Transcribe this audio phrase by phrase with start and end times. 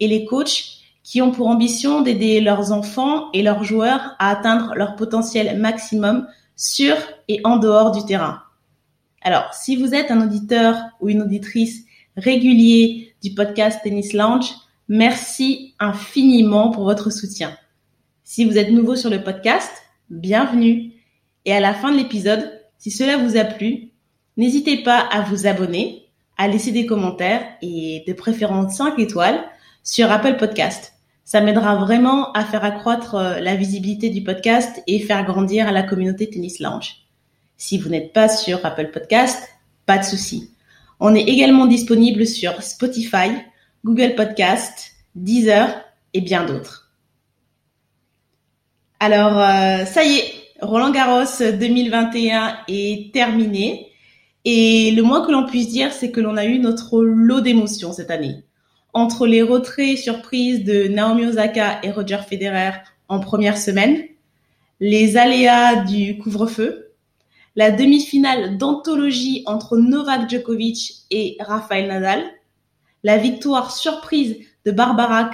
[0.00, 4.74] et les coachs qui ont pour ambition d'aider leurs enfants et leurs joueurs à atteindre
[4.74, 6.96] leur potentiel maximum sur
[7.28, 8.42] et en dehors du terrain.
[9.22, 11.84] Alors, si vous êtes un auditeur ou une auditrice
[12.16, 14.50] régulier du podcast Tennis Lounge,
[14.88, 17.56] merci infiniment pour votre soutien.
[18.22, 19.72] Si vous êtes nouveau sur le podcast,
[20.10, 20.92] bienvenue.
[21.44, 23.92] Et à la fin de l'épisode, si cela vous a plu,
[24.36, 26.06] n'hésitez pas à vous abonner,
[26.36, 29.42] à laisser des commentaires et de préférence 5 étoiles
[29.88, 30.92] sur Apple Podcast.
[31.24, 35.82] Ça m'aidera vraiment à faire accroître euh, la visibilité du podcast et faire grandir la
[35.82, 37.06] communauté Tennis Lounge.
[37.56, 39.48] Si vous n'êtes pas sur Apple Podcast,
[39.86, 40.50] pas de souci.
[41.00, 43.30] On est également disponible sur Spotify,
[43.82, 46.92] Google Podcast, Deezer et bien d'autres.
[49.00, 53.90] Alors, euh, ça y est, Roland Garros 2021 est terminé.
[54.44, 57.94] Et le moins que l'on puisse dire, c'est que l'on a eu notre lot d'émotions
[57.94, 58.44] cette année
[58.92, 62.72] entre les retraits surprises de Naomi Osaka et Roger Federer
[63.08, 64.02] en première semaine,
[64.80, 66.92] les aléas du couvre-feu,
[67.56, 72.22] la demi-finale d'anthologie entre Novak Djokovic et Rafael Nadal,
[73.02, 75.24] la victoire surprise de Barbara,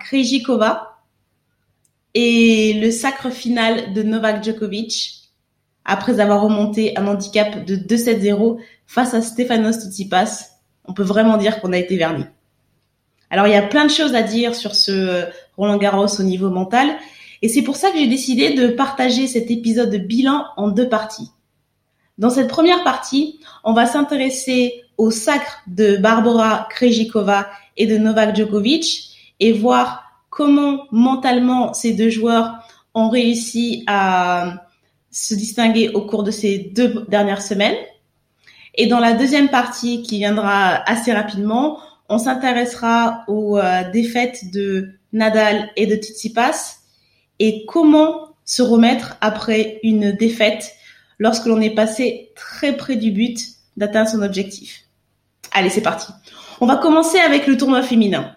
[0.00, 0.98] Krejcikova
[2.14, 5.22] et le sacre final de Novak Djokovic
[5.84, 10.51] après avoir remonté un handicap de 2-7-0 face à Stefanos Tsitsipas.
[10.84, 12.24] On peut vraiment dire qu'on a été vernis.
[13.30, 15.24] Alors il y a plein de choses à dire sur ce euh,
[15.56, 16.96] Roland Garros au niveau mental,
[17.40, 20.88] et c'est pour ça que j'ai décidé de partager cet épisode de bilan en deux
[20.88, 21.30] parties.
[22.18, 28.36] Dans cette première partie, on va s'intéresser au sacre de Barbara Krejcikova et de Novak
[28.36, 29.10] Djokovic
[29.40, 32.54] et voir comment mentalement ces deux joueurs
[32.94, 34.66] ont réussi à
[35.10, 37.76] se distinguer au cours de ces deux dernières semaines.
[38.74, 41.78] Et dans la deuxième partie qui viendra assez rapidement,
[42.08, 46.78] on s'intéressera aux euh, défaites de Nadal et de Tsitsipas
[47.38, 50.72] et comment se remettre après une défaite
[51.18, 53.38] lorsque l'on est passé très près du but
[53.76, 54.84] d'atteindre son objectif.
[55.52, 56.12] Allez, c'est parti.
[56.60, 58.34] On va commencer avec le tournoi féminin.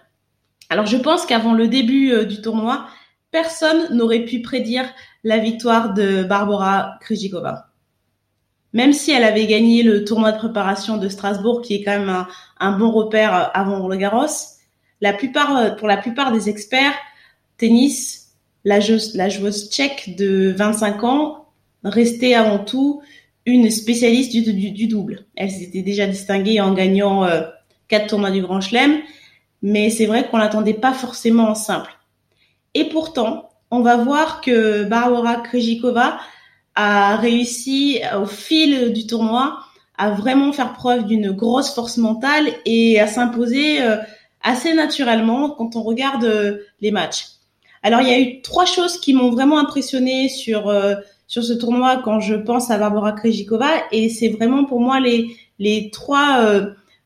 [0.68, 2.86] Alors je pense qu'avant le début euh, du tournoi,
[3.30, 4.84] personne n'aurait pu prédire
[5.24, 7.70] la victoire de Barbara Krejcikova
[8.76, 12.26] même si elle avait gagné le tournoi de préparation de Strasbourg, qui est quand même
[12.60, 14.26] un, bon repère euh, avant Roland Garros,
[15.00, 16.92] la plupart, euh, pour la plupart des experts,
[17.56, 21.46] tennis, la joueuse, la joueuse tchèque de 25 ans
[21.84, 23.00] restait avant tout
[23.46, 25.24] une spécialiste du, double.
[25.36, 27.44] Elle s'était déjà distinguée en gagnant euh,
[27.88, 28.98] quatre tournois du Grand Chelem,
[29.62, 31.96] mais c'est vrai qu'on l'attendait pas forcément en simple.
[32.74, 36.18] Et pourtant, on va voir que Barbara Krejcikova
[36.76, 39.58] a réussi au fil du tournoi
[39.98, 43.96] à vraiment faire preuve d'une grosse force mentale et à s'imposer euh,
[44.42, 47.28] assez naturellement quand on regarde euh, les matchs.
[47.82, 50.94] Alors il y a eu trois choses qui m'ont vraiment impressionné sur euh,
[51.26, 55.34] sur ce tournoi quand je pense à Barbara Krejcikova et c'est vraiment pour moi les
[55.58, 56.44] les trois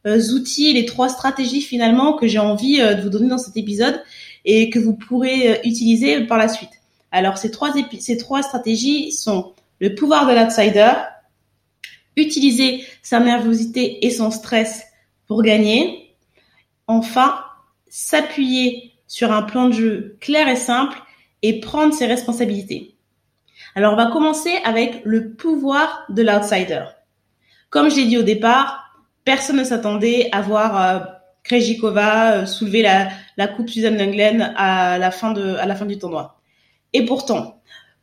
[0.05, 4.03] outils, les trois stratégies finalement que j'ai envie de vous donner dans cet épisode
[4.45, 6.71] et que vous pourrez utiliser par la suite.
[7.13, 10.93] Alors ces trois ces trois stratégies sont le pouvoir de l'outsider,
[12.17, 14.85] utiliser sa nervosité et son stress
[15.27, 16.17] pour gagner.
[16.87, 17.43] Enfin,
[17.89, 20.99] s'appuyer sur un plan de jeu clair et simple
[21.43, 22.97] et prendre ses responsabilités.
[23.75, 26.85] Alors, on va commencer avec le pouvoir de l'outsider.
[27.71, 28.91] Comme je l'ai dit au départ,
[29.25, 30.99] personne ne s'attendait à voir euh,
[31.53, 36.41] euh, soulever la, coupe Suzanne Lenglen à la à la fin du tournoi.
[36.93, 37.61] Et pourtant,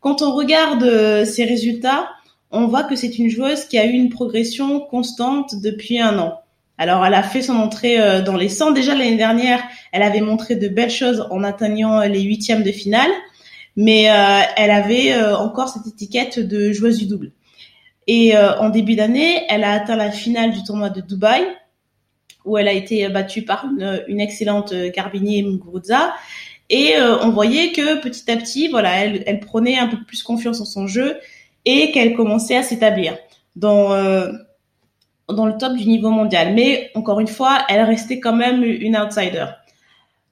[0.08, 2.10] quand on regarde euh, ses résultats,
[2.50, 6.40] on voit que c'est une joueuse qui a eu une progression constante depuis un an.
[6.78, 9.62] Alors, elle a fait son entrée euh, dans les 100 déjà l'année dernière.
[9.92, 13.12] Elle avait montré de belles choses en atteignant les huitièmes de finale,
[13.76, 17.34] mais euh, elle avait encore cette étiquette de joueuse du double.
[18.10, 21.44] Et en début d'année, elle a atteint la finale du tournoi de Dubaï,
[22.46, 23.66] où elle a été battue par
[24.08, 26.14] une, excellente Garbinier Muguruza.
[26.70, 30.22] Et euh, on voyait que petit à petit, voilà, elle, elle, prenait un peu plus
[30.22, 31.18] confiance en son jeu
[31.66, 33.18] et qu'elle commençait à s'établir
[33.56, 34.32] dans euh,
[35.30, 36.54] dans le top du niveau mondial.
[36.54, 39.46] Mais encore une fois, elle restait quand même une outsider.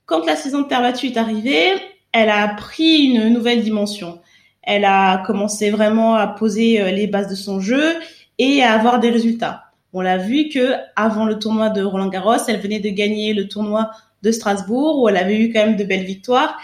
[0.05, 1.73] quand la saison de terre battue est arrivée,
[2.11, 4.19] elle a pris une nouvelle dimension.
[4.61, 7.95] Elle a commencé vraiment à poser euh, les bases de son jeu
[8.37, 9.65] et à avoir des résultats.
[9.93, 13.47] On l'a vu que avant le tournoi de Roland Garros, elle venait de gagner le
[13.47, 13.91] tournoi
[14.25, 16.57] de Strasbourg où elle avait eu quand même de belles victoires.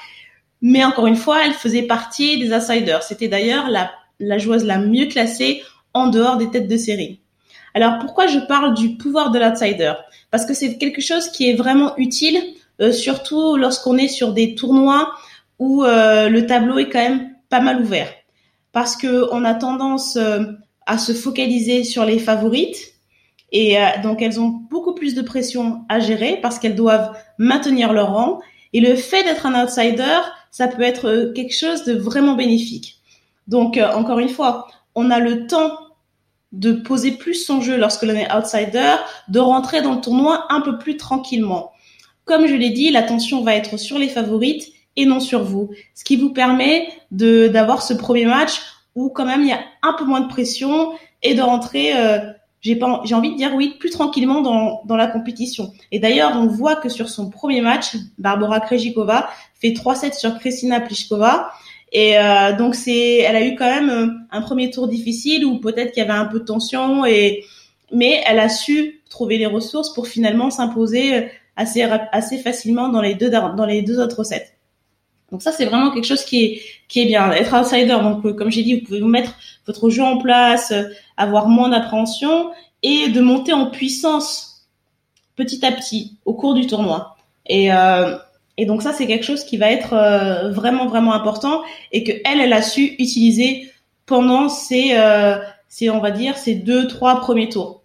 [0.62, 3.04] Mais encore une fois, elle faisait partie des outsiders.
[3.04, 5.64] C'était d'ailleurs la, joueuse la mieux classée
[5.94, 7.22] en dehors des têtes de série.
[7.74, 9.94] Alors pourquoi je parle du pouvoir de l'outsider
[10.30, 12.38] Parce que c'est quelque chose qui est vraiment utile,
[12.82, 15.14] euh, surtout lorsqu'on est sur des tournois
[15.60, 18.10] où euh, le tableau est quand même pas mal ouvert.
[18.72, 20.44] Parce que on a tendance euh,
[20.86, 22.91] à se focaliser sur les favorites
[23.52, 28.14] et donc elles ont beaucoup plus de pression à gérer parce qu'elles doivent maintenir leur
[28.14, 28.40] rang.
[28.74, 30.20] Et le fait d'être un outsider,
[30.52, 33.00] ça peut être quelque chose de vraiment bénéfique.
[33.48, 35.78] Donc encore une fois, on a le temps
[36.52, 38.96] de poser plus son jeu lorsque l'on est outsider,
[39.30, 41.72] de rentrer dans le tournoi un peu plus tranquillement.
[42.26, 46.04] Comme je l'ai dit, l'attention va être sur les favorites et non sur vous, ce
[46.04, 48.62] qui vous permet de d'avoir ce premier match
[48.96, 50.92] où quand même il y a un peu moins de pression
[51.24, 52.20] et de rentrer euh,
[52.62, 55.74] j'ai j'ai envie de dire oui plus tranquillement dans dans la compétition.
[55.92, 59.30] Et d'ailleurs, on voit que sur son premier match, Barbara Krejcikova
[59.60, 61.52] fait 3-7 sur Kristina Pliskova
[61.92, 65.60] et euh, donc c'est, elle a eu quand même euh, un premier tour difficile où
[65.60, 67.44] peut-être qu'il y avait un peu de tension et
[67.94, 71.22] mais elle a su trouver les ressources pour finalement s'imposer euh,
[71.58, 74.54] assez assez facilement dans les deux dans les deux autres sets.
[75.32, 77.32] Donc ça c'est vraiment quelque chose qui est qui est bien.
[77.32, 79.36] Être outsider donc comme j'ai dit vous pouvez vous mettre
[79.66, 80.74] votre jeu en place,
[81.18, 82.52] avoir moins d'appréhension
[82.84, 84.68] et de monter en puissance
[85.36, 87.16] petit à petit au cours du tournoi.
[87.46, 88.18] Et euh,
[88.58, 92.12] et donc ça, c'est quelque chose qui va être euh, vraiment vraiment important et que
[92.26, 93.72] elle, elle a su utiliser
[94.06, 95.38] pendant ces, euh,
[95.90, 97.81] on va dire, ces deux trois premiers tours.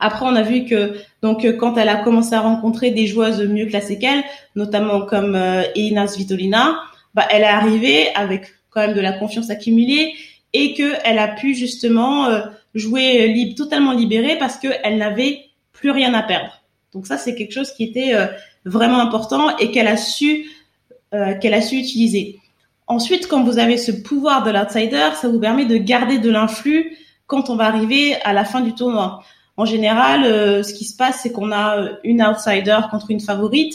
[0.00, 3.66] Après, on a vu que donc quand elle a commencé à rencontrer des joueuses mieux
[3.66, 4.22] classées qu'elle,
[4.56, 6.80] notamment comme euh, Elina Svitolina,
[7.14, 10.12] bah elle est arrivée avec quand même de la confiance accumulée
[10.52, 12.40] et que elle a pu justement euh,
[12.74, 16.62] jouer libre, totalement libérée parce qu'elle n'avait plus rien à perdre.
[16.92, 18.14] Donc ça, c'est quelque chose qui était
[18.64, 20.46] vraiment important et qu'elle a su
[21.14, 22.40] euh, qu'elle a su utiliser.
[22.88, 26.96] Ensuite, quand vous avez ce pouvoir de l'outsider, ça vous permet de garder de l'influx
[27.28, 29.22] quand on va arriver à la fin du tournoi.
[29.56, 33.20] En général, euh, ce qui se passe, c'est qu'on a euh, une outsider contre une
[33.20, 33.74] favorite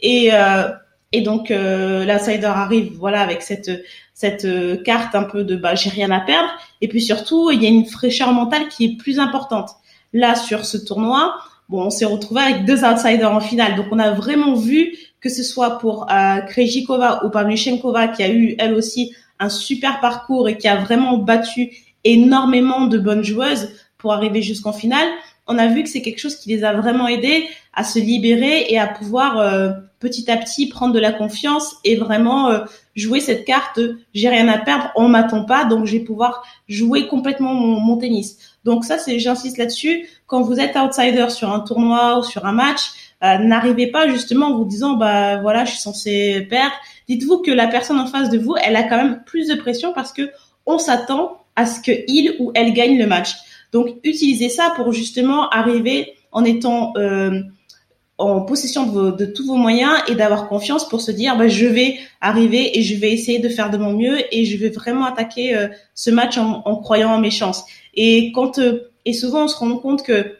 [0.00, 0.68] et euh,
[1.10, 3.70] et donc l'outsider arrive voilà avec cette
[4.12, 4.46] cette
[4.82, 6.50] carte un peu de bah j'ai rien à perdre
[6.82, 9.70] et puis surtout il y a une fraîcheur mentale qui est plus importante.
[10.12, 11.34] Là sur ce tournoi,
[11.68, 13.76] bon, on s'est retrouvé avec deux outsiders en finale.
[13.76, 18.30] Donc, on a vraiment vu que ce soit pour euh, Krejcikova ou Pavlyuchenkova qui a
[18.30, 21.70] eu elle aussi un super parcours et qui a vraiment battu
[22.04, 25.08] énormément de bonnes joueuses pour arriver jusqu'en finale.
[25.46, 28.66] On a vu que c'est quelque chose qui les a vraiment aidés à se libérer
[28.68, 32.60] et à pouvoir euh, petit à petit prendre de la confiance et vraiment euh,
[32.94, 33.80] jouer cette carte
[34.14, 37.96] j'ai rien à perdre, on m'attend pas, donc je vais pouvoir jouer complètement mon, mon
[37.96, 38.38] tennis.
[38.64, 40.08] Donc ça, c'est j'insiste là-dessus.
[40.26, 42.90] Quand vous êtes outsider sur un tournoi ou sur un match,
[43.24, 46.74] euh, n'arrivez pas justement en vous disant bah voilà, je suis censé perdre.
[47.08, 49.92] Dites-vous que la personne en face de vous, elle a quand même plus de pression
[49.92, 50.30] parce que
[50.66, 53.34] on s'attend à ce que il ou elle gagne le match.
[53.72, 57.40] Donc utilisez ça pour justement arriver en étant euh,
[58.18, 61.66] en possession de, de, tous vos moyens et d'avoir confiance pour se dire bah, je
[61.66, 65.04] vais arriver et je vais essayer de faire de mon mieux et je vais vraiment
[65.04, 67.64] attaquer euh, ce match en, en, croyant en mes chances.
[67.94, 70.34] Et quand euh, et souvent on se rend compte que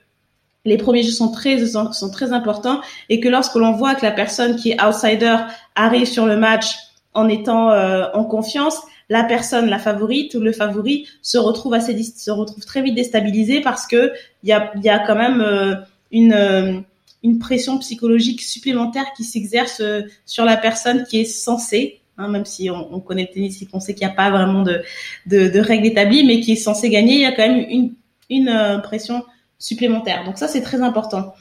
[0.64, 4.10] les premiers jeux sont très sont très importants et que lorsque l'on voit que la
[4.10, 5.36] personne qui est outsider
[5.76, 6.76] arrive sur le match
[7.14, 12.02] en étant euh, en confiance, la personne, la favorite ou le favori se retrouve assez
[12.02, 14.12] se retrouve très vite déstabilisé parce que
[14.42, 15.74] il y a y a quand même euh,
[16.12, 16.84] une
[17.24, 19.82] une pression psychologique supplémentaire qui s'exerce
[20.24, 23.66] sur la personne qui est censée Hein, même si on, on, connaît le tennis et
[23.66, 24.82] qu'on sait qu'il n'y a pas vraiment de,
[25.26, 27.94] de, de, règles établies, mais qui est censé gagner, il y a quand même une,
[28.28, 29.24] une euh, pression
[29.60, 30.24] supplémentaire.
[30.24, 31.32] Donc ça, c'est très important.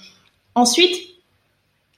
[0.53, 0.95] Ensuite,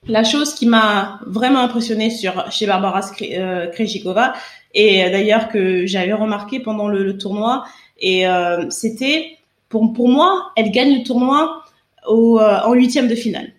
[0.07, 4.33] la chose qui m'a vraiment impressionné sur chez Barbara euh, Krejcikova,
[4.73, 7.65] et d'ailleurs que j'avais remarqué pendant le, tournoi,
[7.99, 11.63] et euh, c'était pour pour moi, elle gagne le tournoi
[12.07, 13.51] au, euh, en huitième de finale.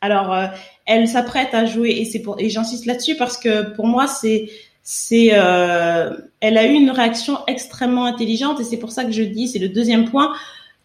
[0.00, 0.46] Alors, euh,
[0.86, 4.50] elle s'apprête à jouer et c'est pour et j'insiste là-dessus parce que pour moi c'est
[4.82, 9.22] c'est euh, elle a eu une réaction extrêmement intelligente et c'est pour ça que je
[9.22, 10.34] dis c'est le deuxième point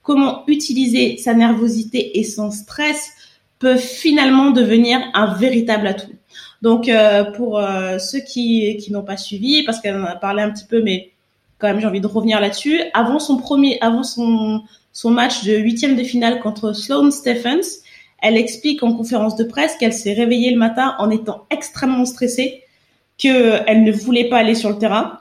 [0.03, 3.09] comment utiliser sa nervosité et son stress
[3.59, 6.13] peuvent finalement devenir un véritable atout.
[6.61, 10.41] Donc euh, pour euh, ceux qui qui n'ont pas suivi parce qu'elle en a parlé
[10.41, 11.11] un petit peu mais
[11.59, 14.63] quand même j'ai envie de revenir là-dessus avant son premier avant son
[14.97, 17.83] son match de huitième de finale contre Sloane Stephens
[18.19, 22.63] Elle explique en conférence de presse qu'elle s'est réveillée le matin en étant extrêmement stressée,
[23.19, 25.19] qu'elle ne voulait pas aller sur le terrain,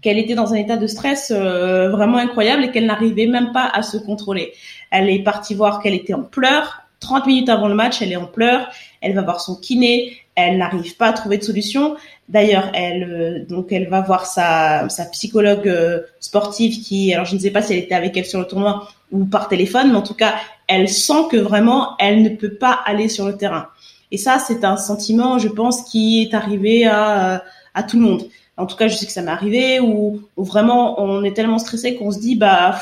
[0.00, 3.66] qu'elle était dans un état de stress euh, vraiment incroyable et qu'elle n'arrivait même pas
[3.66, 4.54] à se contrôler.
[4.90, 6.80] Elle est partie voir qu'elle était en pleurs.
[7.00, 8.70] 30 minutes avant le match, elle est en pleurs.
[9.02, 10.16] Elle va voir son kiné.
[10.36, 11.96] Elle n'arrive pas à trouver de solution.
[12.28, 17.34] D'ailleurs, elle euh, donc elle va voir sa, sa psychologue euh, sportive qui, alors je
[17.34, 19.96] ne sais pas si elle était avec elle sur le tournoi ou par téléphone, mais
[19.96, 20.34] en tout cas,
[20.68, 23.68] elle sent que vraiment elle ne peut pas aller sur le terrain.
[24.12, 27.42] Et ça, c'est un sentiment, je pense, qui est arrivé à,
[27.74, 28.28] à tout le monde.
[28.56, 31.94] En tout cas, je sais que ça m'est arrivé où, vraiment on est tellement stressé
[31.94, 32.78] qu'on se dit bah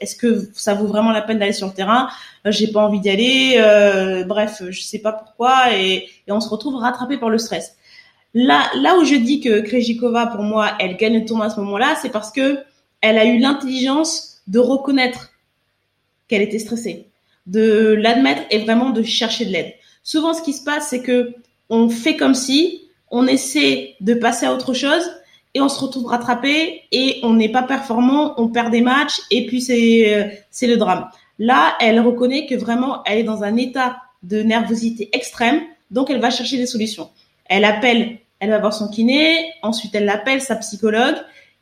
[0.00, 2.08] est-ce que ça vaut vraiment la peine d'aller sur le terrain?
[2.46, 3.56] Euh, J'ai pas envie d'y aller.
[3.58, 7.76] Euh, bref, je sais pas pourquoi et, on se retrouve rattrapé par le stress.
[8.34, 11.60] Là, là où je dis que Krejcikova, pour moi, elle gagne le tournoi à ce
[11.60, 12.58] moment-là, c'est parce que
[13.00, 15.30] elle a eu l'intelligence de reconnaître
[16.28, 17.06] qu'elle était stressée,
[17.46, 19.72] de l'admettre et vraiment de chercher de l'aide.
[20.02, 21.34] Souvent, ce qui se passe, c'est que
[21.70, 25.10] on fait comme si, on essaie de passer à autre chose
[25.54, 29.46] et on se retrouve rattrapé et on n'est pas performant, on perd des matchs et
[29.46, 31.08] puis c'est euh, c'est le drame.
[31.38, 36.20] Là, elle reconnaît que vraiment elle est dans un état de nervosité extrême, donc elle
[36.20, 37.10] va chercher des solutions.
[37.46, 41.16] Elle appelle, elle va voir son kiné, ensuite elle appelle sa psychologue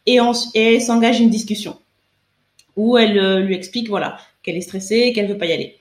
[0.07, 0.19] et,
[0.55, 1.79] elle s'engage une discussion
[2.77, 5.79] où elle euh, lui explique voilà qu'elle est stressée, qu'elle veut pas y aller.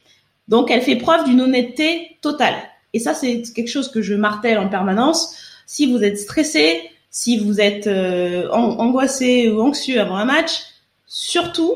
[0.47, 2.55] Donc elle fait preuve d'une honnêteté totale.
[2.93, 5.35] Et ça c'est quelque chose que je martèle en permanence.
[5.65, 6.81] Si vous êtes stressé,
[7.15, 10.63] si vous êtes euh, angoissé ou anxieux avant un match,
[11.07, 11.73] surtout,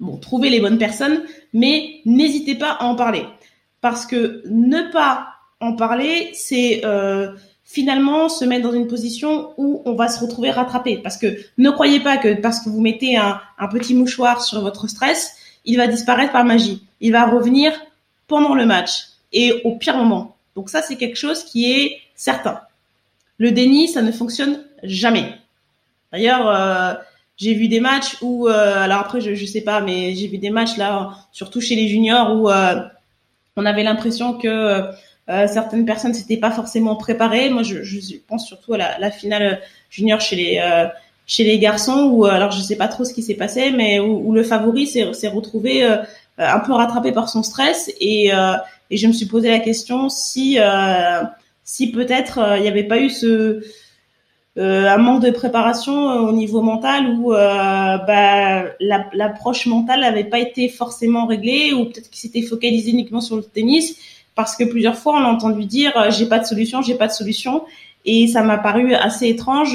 [0.00, 1.22] bon, trouvez les bonnes personnes,
[1.54, 3.24] mais n'hésitez pas à en parler.
[3.80, 5.28] Parce que ne pas
[5.60, 7.30] en parler, c'est euh,
[7.62, 10.98] finalement se mettre dans une position où on va se retrouver rattrapé.
[10.98, 14.60] Parce que ne croyez pas que parce que vous mettez un, un petit mouchoir sur
[14.62, 16.82] votre stress, il va disparaître par magie.
[17.00, 17.72] Il va revenir
[18.26, 20.34] pendant le match et au pire moment.
[20.56, 22.62] Donc ça, c'est quelque chose qui est certain.
[23.38, 25.32] Le déni, ça ne fonctionne jamais.
[26.12, 26.94] D'ailleurs, euh,
[27.36, 30.38] j'ai vu des matchs où, euh, alors après, je, je sais pas, mais j'ai vu
[30.38, 32.80] des matchs là, surtout chez les juniors, où euh,
[33.56, 34.82] on avait l'impression que
[35.46, 37.50] certaines personnes s'étaient pas forcément préparées.
[37.50, 40.88] Moi, je, je pense surtout à la, finale junior chez les
[41.26, 44.26] chez les garçons, où alors je sais pas trop ce qui s'est passé, mais où,
[44.26, 45.84] où le favori s'est retrouvé
[46.38, 48.30] un peu rattrapé par son stress et,
[48.90, 50.58] et je me suis posé la question si
[51.68, 53.62] si peut-être euh, il n'y avait pas eu ce
[54.56, 60.38] euh, un manque de préparation euh, au niveau mental ou bah, l'approche mentale n'avait pas
[60.38, 63.98] été forcément réglée ou peut-être qu'il s'était focalisé uniquement sur le tennis
[64.34, 67.12] parce que plusieurs fois on a entendu dire j'ai pas de solution, j'ai pas de
[67.12, 67.64] solution.
[68.06, 69.74] Et ça m'a paru assez étrange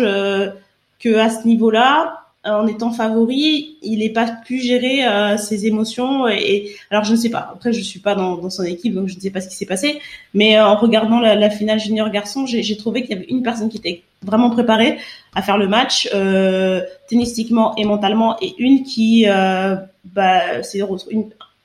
[0.99, 5.65] que à ce niveau-là euh, en étant favori, il n'est pas pu gérer euh, ses
[5.65, 6.27] émotions.
[6.27, 7.51] Et, alors je ne sais pas.
[7.53, 9.55] Après, je suis pas dans, dans, son équipe, donc je ne sais pas ce qui
[9.55, 9.99] s'est passé.
[10.33, 13.43] Mais euh, en regardant la, la finale junior garçon, j'ai trouvé qu'il y avait une
[13.43, 14.97] personne qui était vraiment préparée
[15.35, 20.81] à faire le match, euh, tennistiquement et mentalement, et une qui, bah, c'est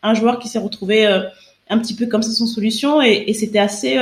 [0.03, 3.59] un joueur qui s'est retrouvé un petit peu comme ça sans solution, et, et c'était
[3.59, 3.99] assez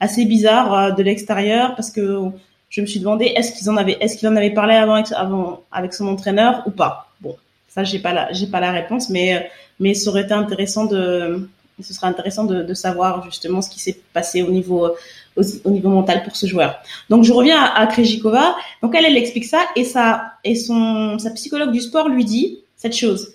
[0.00, 2.32] assez bizarre de l'extérieur parce que
[2.72, 5.92] je me suis demandé est-ce qu'ils en avaient, est-ce qu'il en avait parlé avant avec,
[5.92, 7.12] son entraîneur ou pas?
[7.20, 7.36] Bon,
[7.68, 9.48] ça j'ai pas la, j'ai pas la réponse, mais
[9.78, 11.48] mais ça aurait été intéressant de,
[11.80, 14.90] ce serait intéressant de, de savoir justement ce qui s'est passé au niveau
[15.36, 16.82] au, niveau mental pour ce joueur.
[17.10, 18.56] Donc je reviens à, à Krejcikova.
[18.82, 22.60] Donc elle, elle explique ça et ça et son sa psychologue du sport lui dit
[22.76, 23.34] cette chose.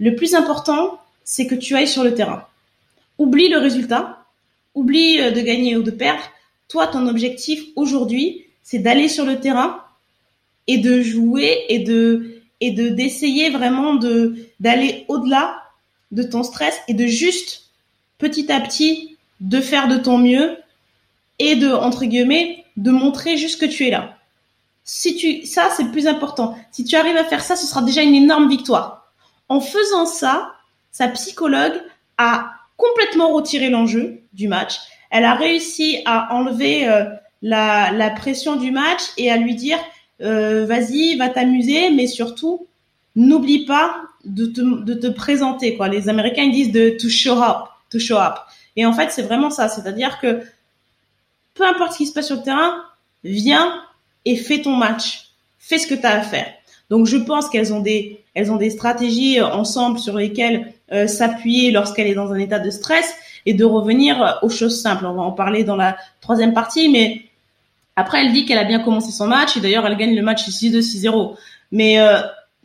[0.00, 2.44] Le plus important, c'est que tu ailles sur le terrain.
[3.18, 4.24] Oublie le résultat,
[4.74, 6.22] oublie euh, de gagner ou de perdre.
[6.68, 9.82] Toi, ton objectif aujourd'hui, c'est d'aller sur le terrain
[10.66, 15.62] et de jouer et de et de d'essayer vraiment de d'aller au-delà
[16.10, 17.70] de ton stress et de juste
[18.18, 20.58] petit à petit de faire de ton mieux
[21.38, 24.18] et de entre guillemets de montrer juste que tu es là.
[24.84, 26.54] Si tu ça c'est le plus important.
[26.70, 29.10] Si tu arrives à faire ça, ce sera déjà une énorme victoire.
[29.48, 30.52] En faisant ça,
[30.92, 31.80] sa psychologue
[32.18, 34.76] a complètement retiré l'enjeu du match.
[35.10, 37.06] Elle a réussi à enlever euh,
[37.42, 39.78] la, la pression du match et à lui dire
[40.20, 42.66] euh, vas-y, va t'amuser, mais surtout
[43.14, 45.76] n'oublie pas de te, de te présenter.
[45.76, 45.88] Quoi.
[45.88, 48.34] Les Américains ils disent de to show up, to show up.
[48.76, 50.42] Et en fait, c'est vraiment ça, c'est-à-dire que
[51.54, 52.84] peu importe ce qui se passe sur le terrain,
[53.24, 53.82] viens
[54.24, 56.46] et fais ton match, fais ce que tu as à faire.
[56.90, 61.72] Donc je pense qu'elles ont des elles ont des stratégies ensemble sur lesquelles euh, s'appuyer
[61.72, 63.12] lorsqu'elle est dans un état de stress
[63.46, 65.06] et de revenir aux choses simples.
[65.06, 67.22] On va en parler dans la troisième partie, mais
[67.98, 70.48] après, elle dit qu'elle a bien commencé son match et d'ailleurs, elle gagne le match
[70.48, 71.34] 6-2, 6-0.
[71.72, 72.20] Mais euh,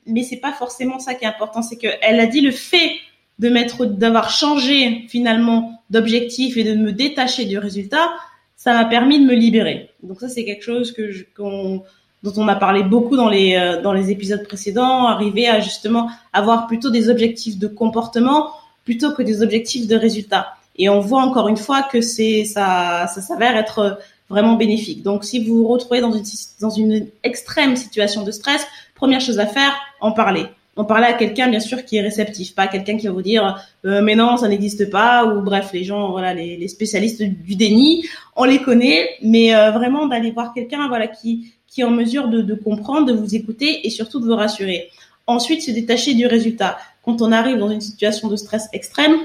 [0.06, 2.92] mais c'est pas forcément ça qui est important, c'est qu'elle a dit le fait
[3.40, 8.12] de mettre, d'avoir changé finalement d'objectif et de me détacher du résultat,
[8.56, 9.90] ça m'a permis de me libérer.
[10.04, 13.92] Donc ça, c'est quelque chose que dont on a parlé beaucoup dans les euh, dans
[13.92, 18.52] les épisodes précédents, arriver à justement avoir plutôt des objectifs de comportement
[18.86, 20.54] plutôt que des objectifs de résultat.
[20.76, 23.98] Et on voit encore une fois que c'est ça s'avère être
[24.30, 25.04] vraiment bénéfique.
[25.04, 26.24] Donc si vous vous retrouvez dans une
[26.62, 28.66] dans une extrême situation de stress,
[28.96, 32.56] première chose à faire, en parler en parler à quelqu'un bien sûr qui est réceptif,
[32.56, 35.84] pas quelqu'un qui va vous dire euh, mais non ça n'existe pas ou bref les
[35.84, 40.52] gens voilà les, les, spécialistes du déni on les connaît mais euh, vraiment d'aller voir
[40.52, 44.20] quelqu'un voilà qui qui est en mesure de, de, comprendre, de vous écouter et surtout
[44.20, 44.90] de vous rassurer.
[45.26, 46.78] Ensuite se détacher du résultat.
[47.04, 49.16] Quand on arrive dans une situation de stress extrême,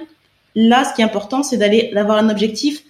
[0.54, 2.84] là ce qui est important c'est d'aller d'avoir un objectif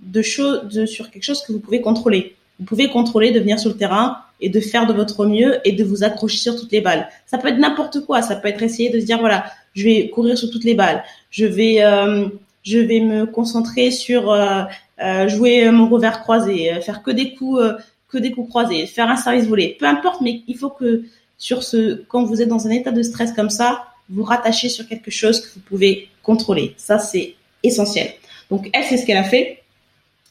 [0.00, 2.36] de chose de, sur quelque chose que vous pouvez contrôler.
[2.58, 5.72] Vous pouvez contrôler de venir sur le terrain et de faire de votre mieux et
[5.72, 7.08] de vous accrocher sur toutes les balles.
[7.26, 8.22] Ça peut être n'importe quoi.
[8.22, 11.02] Ça peut être essayer de se dire voilà, je vais courir sur toutes les balles.
[11.30, 12.28] Je vais, euh,
[12.62, 14.62] je vais me concentrer sur euh,
[15.00, 17.60] euh, jouer mon revers croisé, faire que des coups,
[18.08, 19.76] que des coups croisés, faire un service volé.
[19.78, 21.04] Peu importe, mais il faut que
[21.36, 24.86] sur ce, quand vous êtes dans un état de stress comme ça, vous rattachez sur
[24.88, 26.74] quelque chose que vous pouvez contrôler.
[26.76, 28.08] Ça, c'est essentiel.
[28.50, 29.57] Donc elle, c'est ce qu'elle a fait.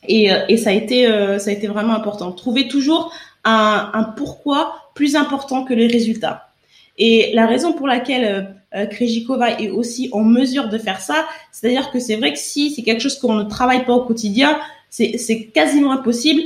[0.08, 1.06] Et, et ça a été,
[1.40, 2.32] ça a été vraiment important.
[2.32, 6.50] Trouvez toujours un, un, pourquoi plus important que les résultats.
[6.98, 11.90] Et la raison pour laquelle euh, Krejikova est aussi en mesure de faire ça, c'est-à-dire
[11.92, 14.60] que c'est vrai que si c'est quelque chose qu'on ne travaille pas au quotidien,
[14.90, 16.42] c'est quasiment impossible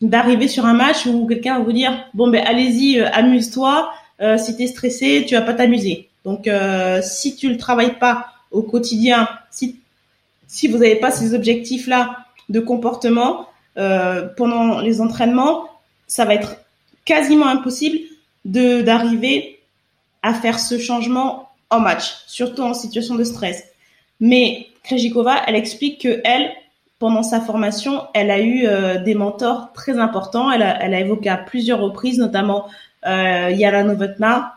[0.00, 3.90] d'arriver sur un match où quelqu'un va vous dire bon ben allez-y, euh, amuse-toi.
[4.20, 6.08] Euh, si t'es stressé, tu vas pas t'amuser.
[6.24, 9.76] Donc euh, si tu le travailles pas au quotidien, si
[10.48, 15.68] si vous n'avez pas ces objectifs là de comportement euh, pendant les entraînements,
[16.06, 16.56] ça va être
[17.04, 17.98] quasiment impossible
[18.44, 19.60] de d'arriver
[20.22, 23.64] à faire ce changement en match, surtout en situation de stress.
[24.20, 26.50] Mais Krejikova, elle explique que elle,
[26.98, 30.50] pendant sa formation, elle a eu euh, des mentors très importants.
[30.50, 32.66] Elle a, elle a évoqué à plusieurs reprises, notamment
[33.06, 34.55] euh, Yara Novotná, euh,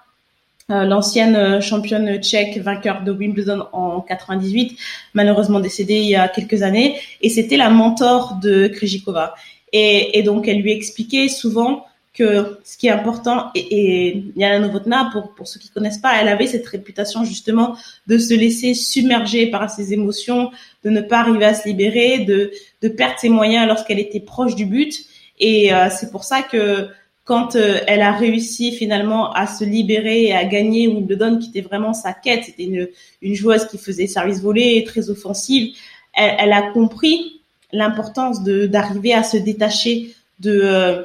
[0.69, 4.77] l'ancienne euh, championne tchèque, vainqueur de Wimbledon en 98,
[5.13, 9.35] malheureusement décédée il y a quelques années, et c'était la mentor de Krejikova.
[9.71, 15.09] Et, donc, elle lui expliquait souvent que ce qui est important, et, et Yana Novotna,
[15.11, 17.77] pour, pour ceux qui connaissent pas, elle avait cette réputation justement
[18.07, 20.49] de se laisser submerger par ses émotions,
[20.83, 22.51] de ne pas arriver à se libérer, de,
[22.81, 24.95] de perdre ses moyens lorsqu'elle était proche du but.
[25.39, 26.89] Et euh, c'est pour ça que
[27.29, 31.61] quand euh, elle a réussi finalement à se libérer et à gagner Wimbledon, qui était
[31.61, 32.87] vraiment sa quête, c'était une,
[33.21, 35.75] une joueuse qui faisait service volé, très offensive,
[36.15, 37.39] elle, a compris
[37.71, 41.03] l'importance d'arriver à se détacher de euh,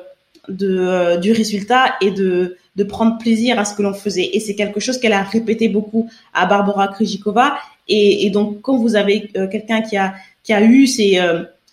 [0.49, 4.31] de euh, du résultat et de de prendre plaisir à ce que l'on faisait.
[4.33, 8.97] Et c'est quelque chose qu'elle a répété beaucoup à Barbara Krejcikova et, donc quand vous
[8.97, 11.21] avez euh, quelqu'un qui a qui a eu ses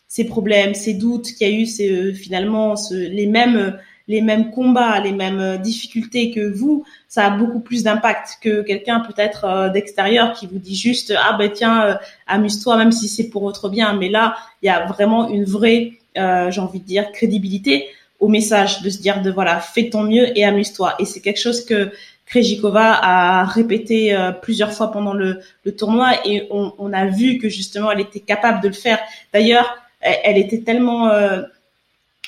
[0.09, 3.77] ses problèmes, ses doutes, qui a eu ses, finalement les mêmes
[4.12, 9.00] les mêmes combats, les mêmes difficultés que vous, ça a beaucoup plus d'impact que quelqu'un
[9.00, 11.97] peut-être d'extérieur qui vous dit juste ah ben tiens
[12.28, 15.93] amuse-toi même si c'est pour votre bien mais là il y a vraiment une vraie
[16.17, 17.88] euh, j'ai envie de dire crédibilité
[18.19, 20.95] au message de se dire de voilà fais ton mieux et amuse-toi.
[21.00, 21.91] Et c'est quelque chose que
[22.26, 25.41] Krejikova a répété euh, plusieurs fois pendant le,
[25.78, 29.00] tournoi et on, a vu que justement elle était capable de le faire.
[29.34, 31.10] D'ailleurs elle, était tellement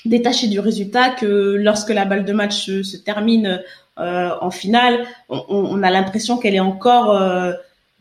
[0.05, 3.61] euh, détachée du résultat que lorsque la balle de match se, se termine
[3.99, 7.15] euh, en finale on, a l'impression qu'elle est encore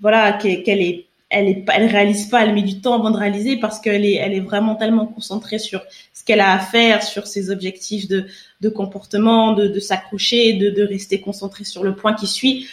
[0.01, 3.57] voilà qu'elle est elle est elle réalise pas, elle met du temps avant de réaliser
[3.57, 5.83] parce qu'elle est elle est vraiment tellement concentrée sur
[6.15, 10.83] ce qu'elle a à faire, sur ses objectifs de comportement, de de s'accrocher, de de
[10.83, 12.69] rester concentrée sur le point qui suit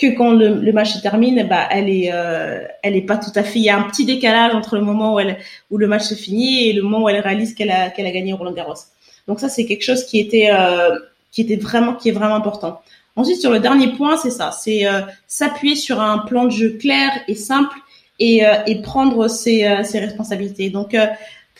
[0.00, 3.32] que quand le, le match se termine, bah elle est euh, elle est pas tout
[3.34, 5.36] à fait il y a un petit décalage entre le moment où elle
[5.70, 8.10] où le match se finit et le moment où elle réalise qu'elle a qu'elle a
[8.10, 8.80] gagné Roland Garros.
[9.28, 10.98] Donc ça c'est quelque chose qui était euh,
[11.30, 12.80] qui était vraiment qui est vraiment important.
[13.16, 16.70] Ensuite sur le dernier point, c'est ça, c'est euh, s'appuyer sur un plan de jeu
[16.70, 17.76] clair et simple
[18.18, 20.70] et, euh, et prendre ses, euh, ses, responsabilités.
[20.70, 20.96] Donc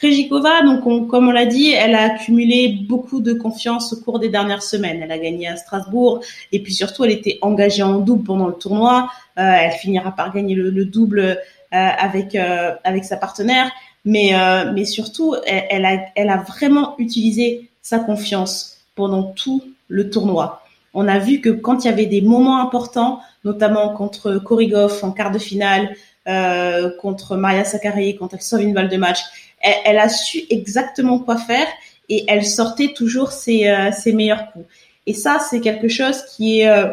[0.03, 4.01] euh, Krejikova, donc on, comme on l'a dit, elle a accumulé beaucoup de confiance au
[4.01, 5.01] cours des dernières semaines.
[5.03, 6.21] Elle a gagné à Strasbourg
[6.53, 9.11] et puis surtout elle était engagée en double pendant le tournoi.
[9.39, 11.37] Euh, elle finira par gagner le, le double euh,
[11.71, 13.71] avec euh, avec sa partenaire,
[14.05, 14.33] mais
[14.75, 20.63] mais surtout elle, elle, a elle a vraiment utilisé sa confiance pendant tout le tournoi.
[20.93, 25.13] On a vu que quand il y avait des moments importants, notamment contre Korigov en
[25.13, 25.95] quart de finale,
[26.29, 29.21] euh, contre Maria Sakkari quand elle sauve une balle de match.
[29.61, 31.67] Elle, elle, a su exactement quoi faire
[32.09, 34.67] et elle sortait toujours ses, euh, ses meilleurs coups.
[35.07, 36.89] Et ça, c'est quelque chose qui est, euh,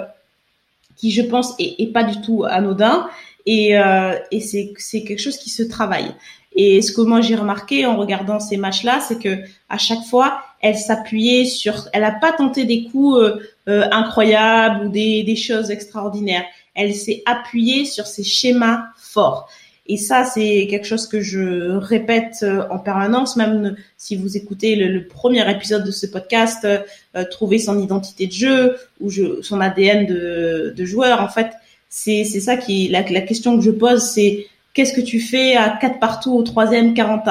[0.95, 3.07] qui je pense, est, est, pas du tout anodin
[3.45, 6.13] et, euh, et c'est c'est quelque chose qui se travaille.
[6.53, 10.41] Et ce que moi j'ai remarqué en regardant ces matchs-là, c'est que à chaque fois,
[10.59, 15.35] elle s'appuyait sur, elle a pas tenté des coups euh, euh, incroyables ou des, des
[15.35, 16.45] choses extraordinaires.
[16.75, 19.49] Elle s'est appuyée sur ses schémas forts.
[19.89, 24.75] Et ça, c'est quelque chose que je répète euh, en permanence, même si vous écoutez
[24.75, 29.09] le, premier épisode de ce podcast, euh, trouver son identité de jeu ou
[29.41, 31.21] son ADN de, joueur.
[31.21, 31.51] En fait,
[31.89, 35.99] c'est ça qui la, question que je pose, c'est qu'est-ce que tu fais à quatre
[35.99, 37.21] partout au troisième 40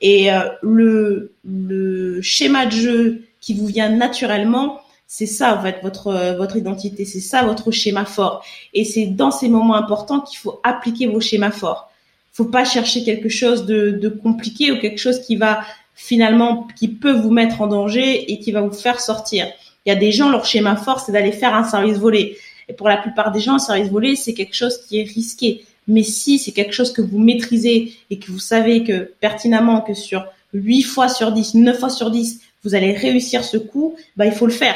[0.00, 5.80] Et euh, le le schéma de jeu qui vous vient naturellement, c'est ça en fait
[5.82, 8.42] votre votre identité, c'est ça votre schéma fort.
[8.72, 11.89] Et c'est dans ces moments importants qu'il faut appliquer vos schémas forts
[12.32, 15.60] faut pas chercher quelque chose de, de compliqué ou quelque chose qui va
[15.94, 19.46] finalement qui peut vous mettre en danger et qui va vous faire sortir.
[19.84, 22.38] Il y a des gens leur schéma fort c'est d'aller faire un service volé.
[22.68, 25.64] Et pour la plupart des gens, un service volé c'est quelque chose qui est risqué.
[25.88, 29.94] Mais si c'est quelque chose que vous maîtrisez et que vous savez que pertinemment que
[29.94, 34.26] sur 8 fois sur 10, 9 fois sur 10, vous allez réussir ce coup, bah
[34.26, 34.74] il faut le faire.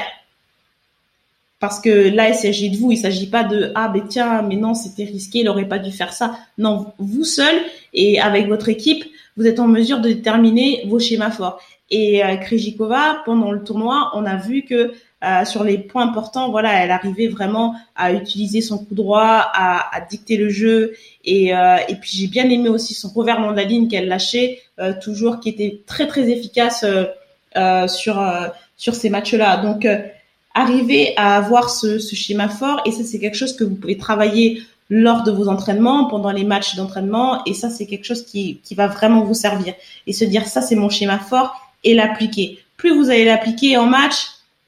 [1.65, 4.57] Parce que là, il s'agit de vous, il s'agit pas de ah ben tiens, mais
[4.57, 6.37] non, c'était risqué, il aurait pas dû faire ça.
[6.59, 7.55] Non, vous seul
[7.95, 9.03] et avec votre équipe,
[9.39, 11.59] vous êtes en mesure de déterminer vos schémas forts.
[11.91, 14.93] Et euh, Krejcikova, pendant le tournoi, on a vu que
[15.25, 19.97] euh, sur les points importants, voilà, elle arrivait vraiment à utiliser son coup droit, à,
[19.97, 20.93] à dicter le jeu.
[21.25, 25.41] Et, euh, et puis j'ai bien aimé aussi son la ligne qu'elle lâchait euh, toujours,
[25.41, 26.85] qui était très très efficace
[27.57, 28.23] euh, sur
[28.77, 29.63] sur ces matchs-là.
[29.63, 29.87] Donc
[30.55, 33.97] arriver à avoir ce, ce schéma fort et ça c'est quelque chose que vous pouvez
[33.97, 38.61] travailler lors de vos entraînements, pendant les matchs d'entraînement et ça c'est quelque chose qui,
[38.63, 39.75] qui va vraiment vous servir
[40.07, 42.59] et se dire ça c'est mon schéma fort et l'appliquer.
[42.77, 44.15] Plus vous allez l'appliquer en match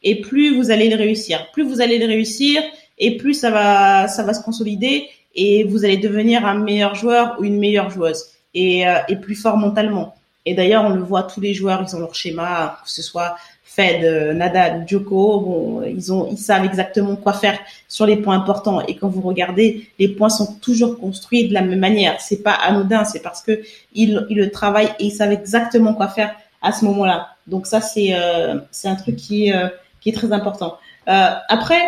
[0.03, 1.46] et plus vous allez le réussir.
[1.53, 2.62] Plus vous allez le réussir
[2.99, 7.37] et plus ça va ça va se consolider et vous allez devenir un meilleur joueur
[7.38, 10.14] ou une meilleure joueuse et, euh, et plus fort mentalement.
[10.46, 13.37] Et d'ailleurs, on le voit, tous les joueurs, ils ont leur schéma, que ce soit
[13.77, 17.59] Fed, euh, Nadal, Djoko, bon, ils ont, ils savent exactement quoi faire
[17.89, 18.81] sur les points importants.
[18.87, 22.19] Et quand vous regardez, les points sont toujours construits de la même manière.
[22.19, 23.61] C'est pas anodin, c'est parce que
[23.95, 27.29] ils, ils le travaillent et ils savent exactement quoi faire à ce moment-là.
[27.47, 29.69] Donc ça, c'est, euh, c'est un truc qui, euh,
[30.01, 30.79] qui est très important.
[31.09, 31.83] Euh, après,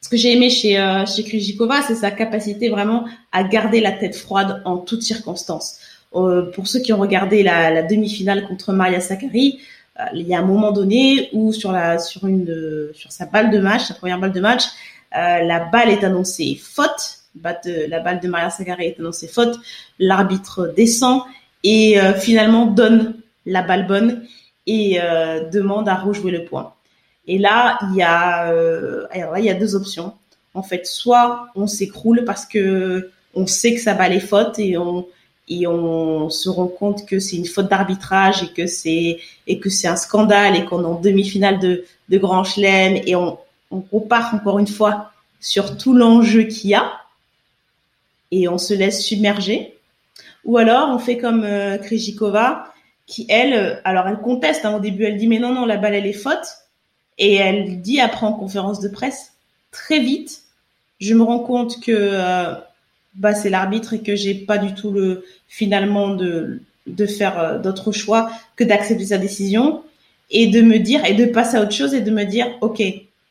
[0.00, 3.90] ce que j'ai aimé chez euh, chez Krejcikova, c'est sa capacité vraiment à garder la
[3.92, 5.78] tête froide en toutes circonstances.
[6.12, 9.60] pour ceux qui ont regardé la, la demi-finale contre Maria Sakkari, euh,
[10.14, 13.58] il y a un moment donné où sur la sur une sur sa balle de
[13.58, 14.64] match, sa première balle de match,
[15.16, 17.18] euh, la balle est annoncée faute.
[17.42, 19.58] la balle de Maria Sakkari est annoncée faute.
[19.98, 21.22] L'arbitre descend
[21.62, 24.24] et euh, finalement donne la balle bonne
[24.66, 25.00] et
[25.50, 26.74] demande à rejouer le point.
[27.26, 28.46] Et là, il y a
[29.10, 30.12] alors là, il y a deux options.
[30.54, 34.76] En fait, soit on s'écroule parce que on sait que sa balle est faute et
[34.76, 35.06] on
[35.50, 39.68] et on se rend compte que c'est une faute d'arbitrage et que c'est et que
[39.68, 43.36] c'est un scandale et qu'on est en demi-finale de, de Grand Chelem et on,
[43.72, 45.10] on repart encore une fois
[45.40, 46.92] sur tout l'enjeu qu'il y a
[48.30, 49.76] et on se laisse submerger.
[50.44, 52.72] Ou alors on fait comme euh, Krejcikova
[53.06, 55.94] qui elle, alors elle conteste hein, au début, elle dit mais non non la balle
[55.94, 56.46] elle est faute
[57.18, 59.32] et elle dit après en conférence de presse
[59.72, 60.42] très vite,
[61.00, 62.54] je me rends compte que euh,
[63.14, 67.58] bah, c'est l'arbitre et que j'ai pas du tout le finalement de de faire euh,
[67.58, 69.82] d'autres choix que d'accepter sa décision
[70.30, 72.82] et de me dire et de passer à autre chose et de me dire ok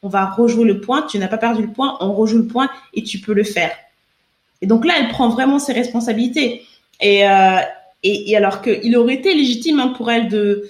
[0.02, 2.70] on va rejouer le point tu n'as pas perdu le point on rejoue le point
[2.94, 3.72] et tu peux le faire.
[4.62, 6.64] Et donc là elle prend vraiment ses responsabilités.
[7.02, 7.60] Et euh,
[8.04, 10.70] et, alors qu'il aurait été légitime hein, pour elle de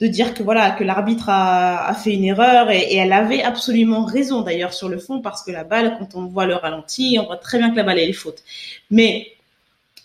[0.00, 4.04] de dire que voilà que l'arbitre a, a, fait une erreur et, elle avait absolument
[4.04, 7.26] raison d'ailleurs sur le fond parce que la balle quand on voit le ralenti on
[7.26, 8.42] voit très bien que la balle elle est faute
[8.90, 9.32] mais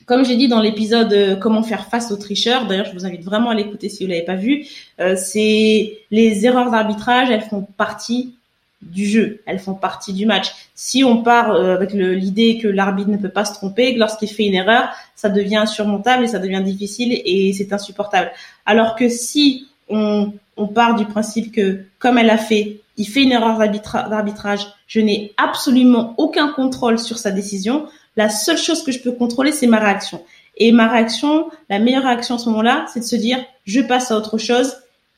[0.06, 3.24] comme j'ai dit dans l'épisode euh, comment faire face aux tricheurs d'ailleurs je vous invite
[3.24, 4.66] vraiment à l'écouter si vous l'avez pas vu
[5.00, 8.36] euh, c'est les erreurs d'arbitrage elles font partie
[8.82, 10.54] du jeu, elles font partie du match.
[10.76, 14.46] Si on part euh, avec l'idée que l'arbitre ne peut pas se tromper, lorsqu'il fait
[14.46, 18.32] une erreur, ça devient insurmontable et ça devient difficile et c'est insupportable.
[18.66, 23.24] Alors que si on, on part du principe que, comme elle a fait, il fait
[23.24, 27.88] une erreur d'arbitrage, je n'ai absolument aucun contrôle sur sa décision.
[28.16, 30.22] La seule chose que je peux contrôler, c'est ma réaction.
[30.58, 34.12] Et ma réaction, la meilleure réaction à ce moment-là, c'est de se dire, je passe
[34.12, 34.74] à autre chose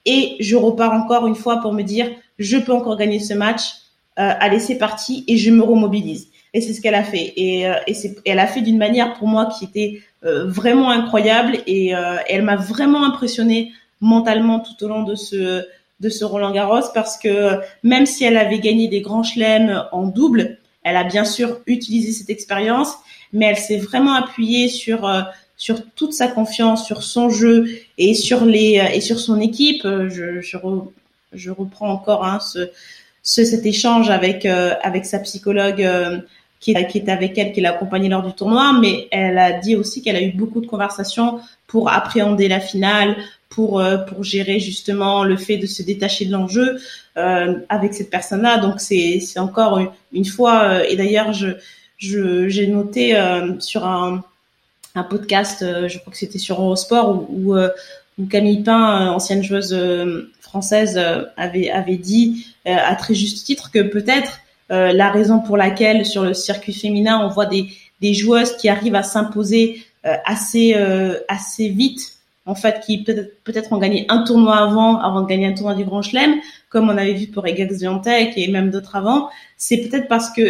[0.06, 3.74] et je repars encore une fois pour me dire, je peux encore gagner ce match.
[4.18, 6.30] Euh, allez, c'est parti et je me remobilise.
[6.54, 7.34] Et c'est ce qu'elle a fait.
[7.36, 7.94] Et, euh, et,
[8.26, 12.42] elle a fait d'une manière pour moi qui était euh, vraiment incroyable et, euh, elle
[12.42, 15.66] m'a vraiment impressionnée mentalement tout au long de ce
[16.00, 20.06] de ce Roland Garros parce que même si elle avait gagné des grands chelems en
[20.06, 22.94] double, Elle a bien sûr utilisé cette expérience,
[23.34, 25.00] mais elle s'est vraiment appuyée sur
[25.58, 29.84] sur toute sa confiance, sur son jeu et sur les et sur son équipe.
[29.84, 30.58] Je je,
[31.34, 32.70] je reprends encore hein, ce,
[33.24, 35.84] ce, cet échange avec avec sa psychologue
[36.60, 39.54] qui est, qui est avec elle, qui l'a accompagnée lors du tournoi, mais elle a
[39.54, 43.16] dit aussi qu'elle a eu beaucoup de conversations pour appréhender la finale,
[43.50, 46.80] pour euh, pour gérer justement le fait de se détacher de l'enjeu
[47.18, 48.58] euh, avec cette personne-là.
[48.58, 49.80] Donc c'est c'est encore
[50.12, 51.50] une, fois euh, et d'ailleurs je
[51.98, 53.20] je j'ai noté
[53.60, 54.24] sur un
[54.96, 57.60] un podcast, je crois que c'était sur Eurosport où, où,
[58.18, 59.78] où Camille Pain, ancienne joueuse
[60.42, 61.00] française,
[61.38, 66.24] avait avait dit à très juste titre que peut-être euh, la raison pour laquelle sur
[66.24, 67.70] le circuit féminin on voit des,
[68.02, 72.17] des joueuses qui arrivent à s'imposer euh, assez euh, assez vite
[72.48, 75.76] en fait qui peut-être peut-être ont gagné un tournoi avant avant de gagner un tournoi
[75.76, 76.36] du Grand Chelem
[76.70, 79.30] comme on avait vu pour Egax Viantec et même d'autres avant.
[79.58, 80.42] C'est peut-être parce que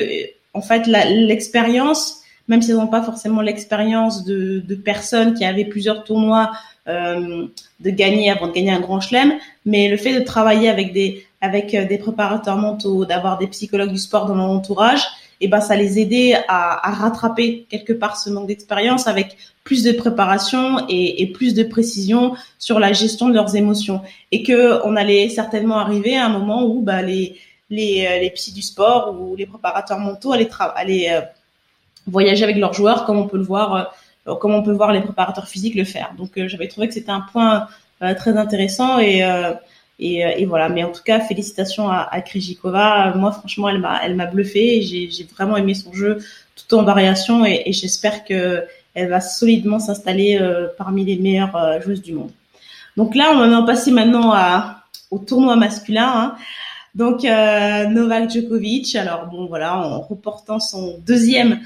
[0.54, 5.66] en fait l'expérience même si elles n'ont pas forcément l'expérience de, de, personnes qui avaient
[5.66, 6.52] plusieurs tournois
[6.88, 7.48] euh,
[7.82, 9.34] de gagner avant de gagner un grand chelem,
[9.66, 13.92] mais le fait de travailler avec des avec euh, des préparateurs mentaux, d'avoir des psychologues
[13.92, 15.04] du sport dans leur entourage,
[15.40, 19.84] et ben ça les aidait à, à rattraper quelque part ce manque d'expérience avec plus
[19.84, 24.86] de préparation et, et, plus de précision sur la gestion de leurs émotions et que
[24.86, 27.38] on allait certainement arriver à un moment où bah, les
[27.70, 31.22] les euh, les psys du sport ou les préparateurs mentaux allaient, allaient euh,
[32.08, 33.94] voyager avec leurs joueurs comme on peut le voir
[34.42, 36.14] comme on peut voir les préparateurs physiques le faire.
[36.18, 37.70] Donc j'avais trouvé que c'était un point
[38.18, 39.24] très intéressant et
[40.00, 40.70] et, euh, et, voilà.
[40.70, 43.14] Mais en tout cas, félicitations à, à Krejcikova.
[43.16, 44.82] Moi, franchement, elle m'a, elle m'a bluffé.
[44.82, 46.20] J'ai, j'ai vraiment aimé son jeu
[46.56, 51.56] tout en variation et, et j'espère que elle va solidement s'installer euh, parmi les meilleures
[51.56, 52.32] euh, joueuses du monde.
[52.96, 56.12] Donc là, on va en passer maintenant à, au tournoi masculin.
[56.16, 56.36] Hein.
[56.96, 58.96] Donc Novak Djokovic.
[58.96, 61.60] Alors bon, voilà, en reportant son deuxième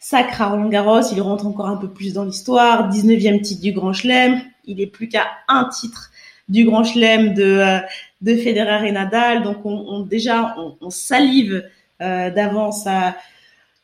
[0.00, 2.90] sacre à Roland Garros, il rentre encore un peu plus dans l'histoire.
[2.90, 4.42] 19e titre du Grand Chelem.
[4.64, 6.10] Il est plus qu'à un titre
[6.48, 7.78] du Grand Chelem de euh,
[8.20, 9.42] de Federer et Nadal.
[9.42, 11.64] Donc on, déjà on, salive
[12.00, 12.86] euh, d'avance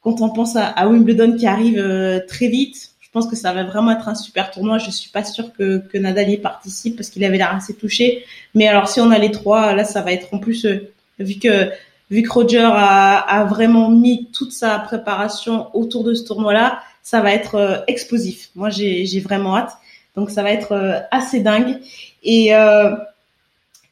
[0.02, 2.90] quand on pense à, Wimbledon qui arrive euh, très vite.
[3.00, 4.78] Je pense que ça va vraiment être un super tournoi.
[4.78, 8.24] Je suis pas sûre que, Nadal y participe parce qu'il avait l'air assez touché.
[8.54, 10.66] Mais alors si on a les trois, là ça va être en plus
[11.18, 11.70] vu que
[12.10, 17.32] vu que Roger a, vraiment mis toute sa préparation autour de ce tournoi-là, ça va
[17.32, 18.50] être explosif.
[18.56, 19.79] Moi, j'ai vraiment hâte.
[20.16, 21.78] Donc, ça va être assez dingue.
[22.22, 22.94] Et euh,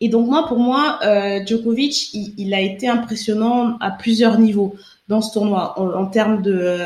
[0.01, 4.77] et donc moi, pour moi, euh, Djokovic, il, il, a été impressionnant à plusieurs niveaux
[5.09, 6.79] dans ce tournoi, en, en termes de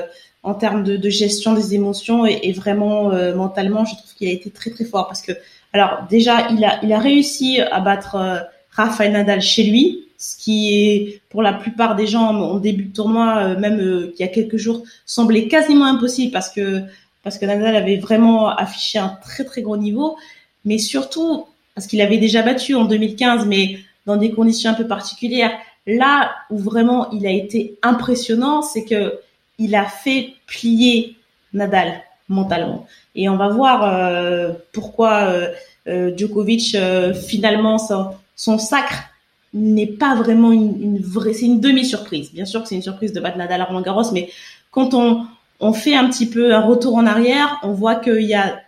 [0.44, 4.28] en termes de, de, gestion des émotions et, et vraiment euh, mentalement, je trouve qu'il
[4.28, 5.32] a été très très fort parce que
[5.72, 8.38] alors déjà, il a il a réussi à battre euh,
[8.70, 12.92] Rafael Nadal chez lui, ce qui est pour la plupart des gens en début de
[12.92, 16.82] tournoi, euh, même euh, il y a quelques jours, semblait quasiment impossible parce que
[17.22, 20.16] parce que Nadal avait vraiment affiché un très très gros niveau
[20.64, 24.86] mais surtout parce qu'il avait déjà battu en 2015, mais dans des conditions un peu
[24.86, 25.52] particulières.
[25.86, 29.20] Là où vraiment il a été impressionnant, c'est que
[29.58, 31.16] il a fait plier
[31.52, 32.86] Nadal mentalement.
[33.14, 35.48] Et on va voir euh, pourquoi euh,
[35.88, 39.04] euh Djokovic euh, finalement son, son, sacre
[39.52, 42.32] n'est pas vraiment une, une vraie, c'est une demi-surprise.
[42.32, 44.30] Bien sûr que c'est une surprise de battre Nadal à Roland Garros, mais
[44.70, 45.26] quand on
[45.62, 48.60] on fait un petit peu un retour en arrière, on voit qu'il y a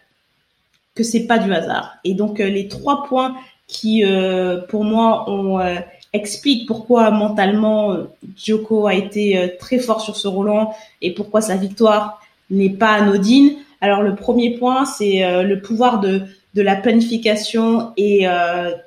[0.94, 1.96] que c'est pas du hasard.
[2.04, 3.34] Et donc euh, les trois points
[3.66, 5.80] qui, euh, pour moi, euh,
[6.12, 7.96] explique pourquoi mentalement
[8.36, 13.56] Djoko a été très fort sur ce Roland et pourquoi sa victoire n'est pas anodine.
[13.80, 16.22] Alors le premier point, c'est le pouvoir de,
[16.54, 18.28] de la planification et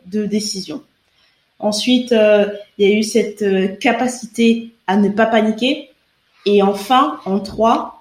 [0.06, 0.84] de décision.
[1.60, 5.89] Ensuite, il y a eu cette capacité à ne pas paniquer.
[6.46, 7.97] Et enfin, en trois,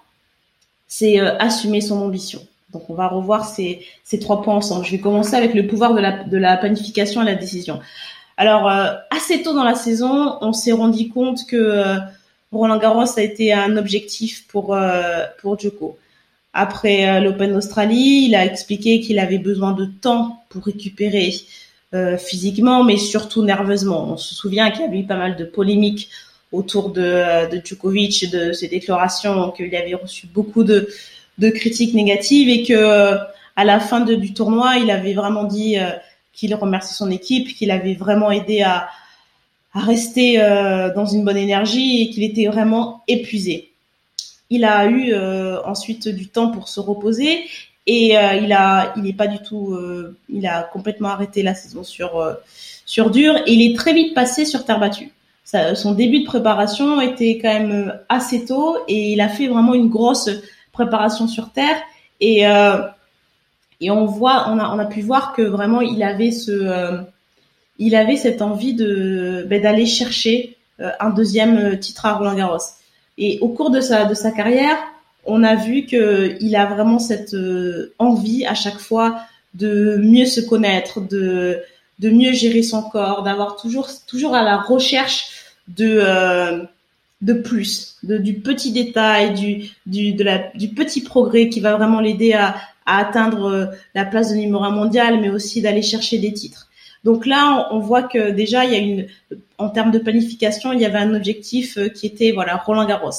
[0.87, 2.41] c'est assumer son ambition.
[2.73, 4.85] Donc on va revoir ces, ces trois points ensemble.
[4.85, 7.81] Je vais commencer avec le pouvoir de la, de la planification et la décision.
[8.37, 11.97] Alors euh, assez tôt dans la saison, on s'est rendu compte que euh,
[12.53, 15.99] Roland Garros a été un objectif pour euh, pour Djoko.
[16.53, 21.35] Après l'Open d'Australie, il a expliqué qu'il avait besoin de temps pour récupérer
[22.19, 24.05] physiquement, mais surtout nerveusement.
[24.13, 26.09] On se souvient qu'il y avait eu pas mal de polémiques
[26.53, 30.89] autour de, de Djokovic, de ses déclarations, qu'il avait reçu beaucoup de
[31.39, 33.17] de critiques négatives et que
[33.57, 35.91] à la fin de, du tournoi, il avait vraiment dit euh,
[36.33, 38.89] qu'il remercie son équipe, qu'il avait vraiment aidé à,
[39.73, 43.73] à rester euh, dans une bonne énergie et qu'il était vraiment épuisé.
[44.51, 47.47] Il a eu euh, ensuite du temps pour se reposer
[47.89, 49.79] et il a, il est pas du tout,
[50.29, 52.37] il a complètement arrêté la saison sur
[52.85, 55.13] sur dur et il est très vite passé sur terre battue.
[55.47, 59.89] Son début de préparation était quand même assez tôt et il a fait vraiment une
[59.89, 60.29] grosse
[60.73, 61.77] préparation sur terre
[62.21, 62.79] et euh,
[63.81, 66.99] et on voit on a on a pu voir que vraiment il avait ce euh,
[67.79, 72.59] il avait cette envie de ben, d'aller chercher euh, un deuxième titre à Roland Garros.
[73.19, 74.79] Et au cours de sa de sa carrière
[75.25, 77.37] on a vu que il a vraiment cette
[77.99, 79.21] envie à chaque fois
[79.55, 81.61] de mieux se connaître de
[81.99, 85.36] de mieux gérer son corps d'avoir toujours toujours à la recherche
[85.69, 86.63] de euh,
[87.23, 91.77] de plus, de, du petit détail, du du de la du petit progrès qui va
[91.77, 95.83] vraiment l'aider à, à atteindre euh, la place de numéro un mondial, mais aussi d'aller
[95.83, 96.69] chercher des titres.
[97.07, 99.07] Donc là, on, voit que déjà il y a une
[99.59, 103.11] en termes de planification, il y avait un objectif euh, qui était voilà Roland Garros,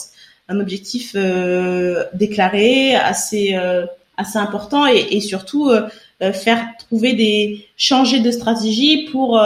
[0.50, 3.86] un objectif euh, déclaré assez euh,
[4.18, 5.72] assez important et, et surtout
[6.20, 9.40] faire trouver des changer de stratégie pour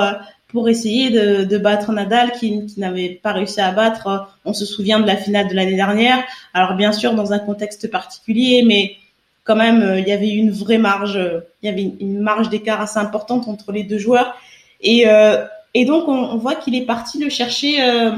[0.52, 4.28] pour essayer de, battre Nadal qui, n'avait pas réussi à battre.
[4.46, 6.24] On se souvient de la finale de l'année dernière.
[6.54, 8.98] Alors bien sûr dans un contexte particulier, mais
[9.44, 11.20] quand même euh, il y avait une vraie marge,
[11.62, 14.36] il y avait une, marge d'écart assez importante entre les deux joueurs.
[14.82, 15.44] Et, euh,
[15.86, 18.12] donc on, voit qu'il est parti le chercher euh,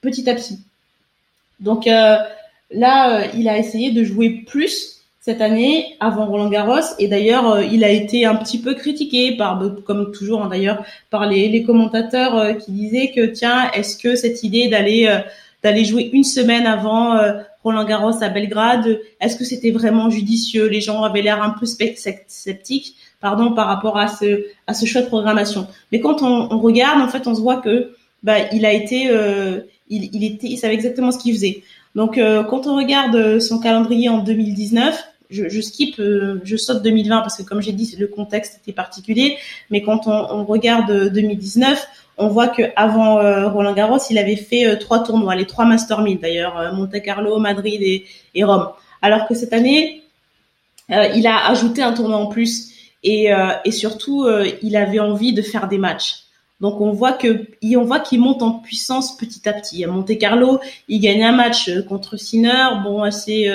[0.00, 0.58] petit à petit.
[1.60, 4.97] Donc là il a essayé de jouer plus
[5.28, 6.94] cette année avant Roland Garros.
[6.98, 10.82] Et d'ailleurs euh, il a été un petit peu critiqué par comme toujours hein, d'ailleurs
[11.10, 15.18] par les, les commentateurs euh, qui disaient que tiens est-ce que cette idée d'aller euh,
[15.62, 17.18] d'aller jouer une semaine avant
[17.62, 20.66] Roland Garros à Belgrade est-ce que c'était vraiment judicieux?
[20.66, 25.02] Les gens avaient l'air un peu sceptiques pardon par rapport à ce à ce choix
[25.02, 25.66] de programmation.
[25.92, 29.10] Mais quand on, on regarde en fait on se voit que bah il a été
[29.90, 31.62] il, il était il savait exactement ce qu'il faisait.
[31.94, 37.20] Donc, quand on regarde son calendrier en 2019, je, je skip, euh, je saute 2020
[37.20, 39.36] parce que comme j'ai dit, le contexte était particulier.
[39.70, 41.86] Mais quand on, on regarde 2019,
[42.16, 45.64] on voit que avant euh, Roland Garros, il avait fait euh, trois tournois, les trois
[45.64, 48.68] Master 1000 d'ailleurs, Monte Carlo, Madrid et, et, Rome.
[49.02, 50.02] Alors que cette année,
[50.88, 52.72] il a ajouté un tournoi en plus
[53.04, 53.28] et,
[53.64, 54.26] et surtout,
[54.62, 56.24] il avait envie de faire des matchs.
[56.60, 59.84] Donc on voit que on voit qu'il monte en puissance petit à petit.
[59.84, 63.48] À Monte Carlo, il gagne un match contre Sinner, bon assez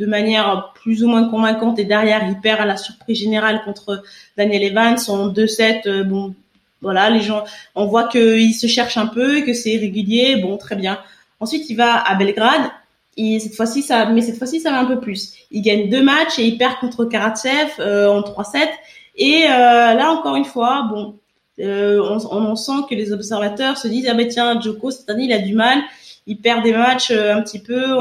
[0.00, 4.02] de manière plus ou moins convaincante et derrière il perd à la surprise générale contre
[4.36, 6.34] Daniel Evans en 2-7 euh, bon
[6.80, 10.76] voilà les gens on voit qu'il se cherche un peu que c'est régulier bon très
[10.76, 10.98] bien.
[11.38, 12.70] Ensuite il va à Belgrade
[13.18, 15.34] et cette fois-ci ça mais cette fois-ci ça va un peu plus.
[15.50, 18.68] Il gagne deux matchs et il perd contre Karatsev euh, en 3-7
[19.16, 21.16] et euh, là encore une fois bon
[21.62, 25.38] on, sent que les observateurs se disent ah ben tiens Joko cette année il a
[25.38, 25.78] du mal.
[26.26, 27.98] Il perd des matchs un petit peu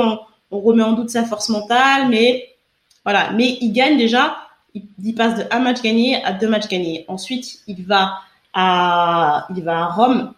[0.52, 2.50] on remet en doute sa force mentale, mais
[3.04, 3.32] voilà.
[3.32, 4.38] Mais il gagne déjà.
[4.76, 7.06] Il, passe de un match gagné à deux matchs gagnés.
[7.08, 8.20] Ensuite, il va
[8.54, 10.34] à, il va à Rome.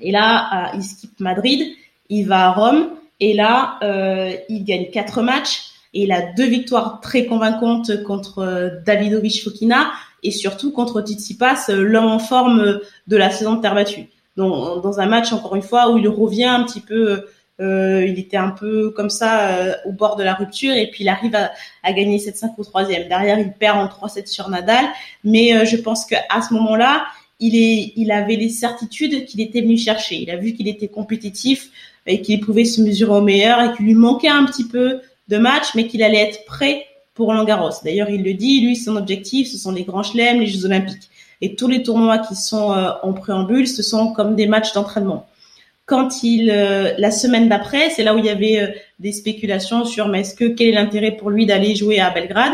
[0.00, 1.74] Et là, il skip Madrid.
[2.08, 2.88] Il va à Rome.
[3.20, 5.70] Et là, euh, il gagne quatre matchs.
[5.94, 11.70] Et il a deux victoires très convaincantes contre euh, Davidovic Fokina et surtout contre Tsitsipas,
[11.70, 14.08] euh, l'homme en forme de la saison de terre battue.
[14.36, 18.18] Donc, dans un match, encore une fois, où il revient un petit peu euh, il
[18.18, 21.34] était un peu comme ça euh, au bord de la rupture et puis il arrive
[21.34, 23.08] à, à gagner 7-5 au troisième.
[23.08, 24.84] Derrière, il perd en 3-7 sur Nadal,
[25.24, 27.06] mais euh, je pense qu'à ce moment-là,
[27.40, 27.54] il
[27.96, 30.16] il avait les certitudes qu'il était venu chercher.
[30.16, 31.70] Il a vu qu'il était compétitif
[32.06, 35.38] et qu'il pouvait se mesurer au meilleur et qu'il lui manquait un petit peu de
[35.38, 37.70] match, mais qu'il allait être prêt pour Roland Garros.
[37.84, 41.10] D'ailleurs, il le dit, lui, son objectif, ce sont les grands chelems, les Jeux Olympiques.
[41.40, 45.26] Et tous les tournois qui sont en préambule, ce sont comme des matchs d'entraînement
[45.86, 48.68] quand il euh, la semaine d'après, c'est là où il y avait euh,
[48.98, 52.52] des spéculations sur mais est-ce que quel est l'intérêt pour lui d'aller jouer à Belgrade?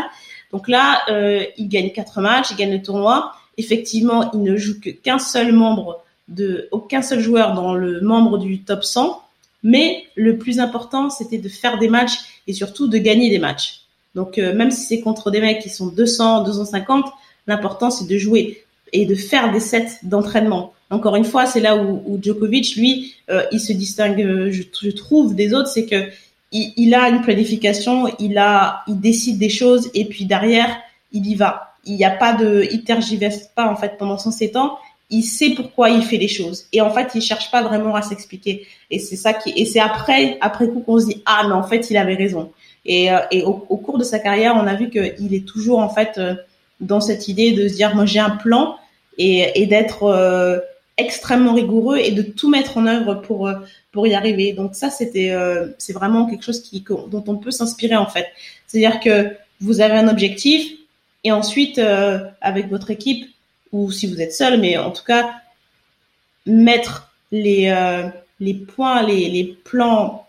[0.51, 3.33] Donc là, euh, il gagne quatre matchs, il gagne le tournoi.
[3.57, 8.37] Effectivement, il ne joue que qu'un seul membre de aucun seul joueur dans le membre
[8.37, 9.21] du top 100,
[9.63, 13.81] mais le plus important, c'était de faire des matchs et surtout de gagner des matchs.
[14.15, 17.05] Donc même si c'est contre des mecs qui sont 200, 250,
[17.47, 20.73] l'important c'est de jouer et de faire des sets d'entraînement.
[20.89, 25.53] Encore une fois, c'est là où, Djokovic, lui, euh, il se distingue, je, trouve, des
[25.53, 26.07] autres, c'est que
[26.53, 30.77] il, a une planification, il a, il décide des choses et puis derrière,
[31.11, 31.73] il y va.
[31.85, 34.77] Il n'y a pas de, il tergiverse pas en fait pendant son 7 ans.
[35.09, 38.03] Il sait pourquoi il fait les choses et en fait, il cherche pas vraiment à
[38.03, 38.67] s'expliquer.
[38.91, 41.63] Et c'est ça qui, et c'est après, après coup qu'on se dit ah mais en
[41.63, 42.51] fait, il avait raison.
[42.85, 45.89] Et, euh, et au, cours de sa carrière, on a vu qu'il est toujours en
[45.89, 46.35] fait euh,
[46.79, 48.75] dans cette idée de se dire moi j'ai un plan
[49.17, 50.63] et, et d'être
[50.97, 53.55] extrêmement rigoureux et de tout mettre en œuvre pour euh,
[53.91, 54.53] pour y arriver.
[54.53, 58.27] Donc ça c'était euh, c'est vraiment quelque chose qui dont on peut s'inspirer en fait.
[58.67, 60.71] C'est-à-dire que vous avez un objectif
[61.23, 63.27] et ensuite euh, avec votre équipe
[63.71, 65.31] ou si vous êtes seul mais en tout cas
[66.45, 68.07] mettre les euh,
[68.39, 70.22] les points, les, les plans,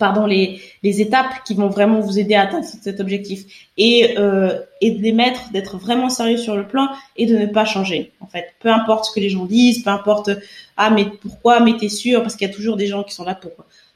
[0.00, 3.44] pardon, les, les étapes qui vont vraiment vous aider à atteindre cet objectif
[3.76, 7.46] et euh, et de les mettre, d'être vraiment sérieux sur le plan et de ne
[7.46, 8.10] pas changer.
[8.18, 10.30] En fait, peu importe ce que les gens disent, peu importe
[10.76, 13.24] ah mais pourquoi, mais t'es sûr parce qu'il y a toujours des gens qui sont
[13.24, 13.52] là pour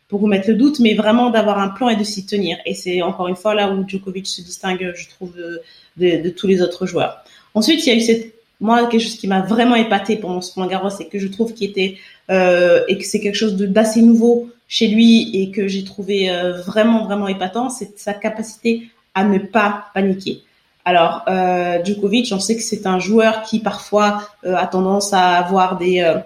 [0.07, 2.59] pour vous mettre le doute, mais vraiment d'avoir un plan et de s'y tenir.
[2.67, 5.63] Et c'est encore une fois là où Djokovic se distingue, je trouve, de,
[5.97, 7.25] de, tous les autres joueurs.
[7.55, 10.55] Ensuite, il y a eu cette moi quelque chose qui m'a vraiment épaté pendant ce
[10.55, 11.97] Roland Garros et que je trouve qui était
[12.31, 16.61] euh, et que c'est quelque chose d'assez nouveau chez lui et que j'ai trouvé euh,
[16.61, 20.43] vraiment vraiment épatant, c'est sa capacité à ne pas paniquer.
[20.85, 25.37] Alors euh, Djokovic, on sait que c'est un joueur qui parfois euh, a tendance à
[25.37, 26.19] avoir des euh,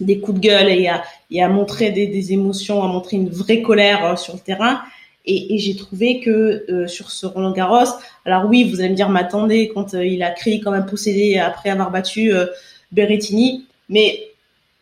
[0.00, 3.28] des coups de gueule et à, et à montrer des, des, émotions, à montrer une
[3.28, 4.80] vraie colère sur le terrain.
[5.26, 7.92] Et, et j'ai trouvé que euh, sur ce Roland Garros,
[8.24, 11.36] alors oui, vous allez me dire, m'attendez quand euh, il a créé quand même possédé
[11.36, 12.46] après avoir battu euh,
[12.90, 14.30] Berrettini, mais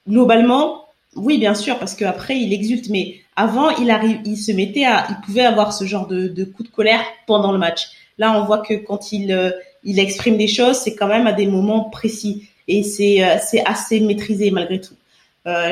[0.09, 4.85] globalement, oui, bien sûr, parce qu'après il exulte, mais avant il arrive, il se mettait
[4.85, 7.89] à, il pouvait avoir ce genre de, de coup de colère pendant le match.
[8.19, 9.55] Là, on voit que quand il
[9.85, 14.01] il exprime des choses, c'est quand même à des moments précis et c'est c'est assez
[14.01, 14.95] maîtrisé malgré tout.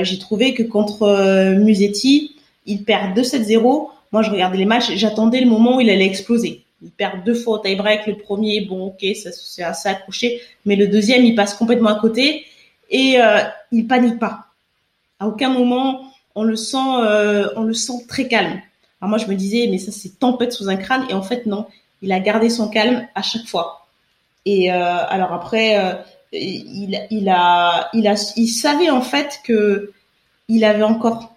[0.03, 5.47] j'ai trouvé que contre Musetti, il perd 2-7-0 moi, je regardais les matchs, j'attendais le
[5.47, 6.63] moment où il allait exploser.
[6.83, 8.07] Il perd deux fois au tie-break.
[8.07, 12.01] Le premier, bon, ok, ça c'est assez accroché, mais le deuxième, il passe complètement à
[12.01, 12.45] côté
[12.91, 13.41] et euh,
[13.73, 14.46] il panique pas.
[15.19, 18.61] À aucun moment, on le sent, euh, on le sent très calme.
[19.01, 21.47] Alors moi, je me disais, mais ça c'est tempête sous un crâne, et en fait
[21.47, 21.67] non,
[22.03, 23.87] il a gardé son calme à chaque fois.
[24.45, 24.77] Et euh,
[25.09, 25.95] alors après, euh,
[26.33, 29.93] il, il a, il a, il savait en fait que
[30.49, 31.35] il avait encore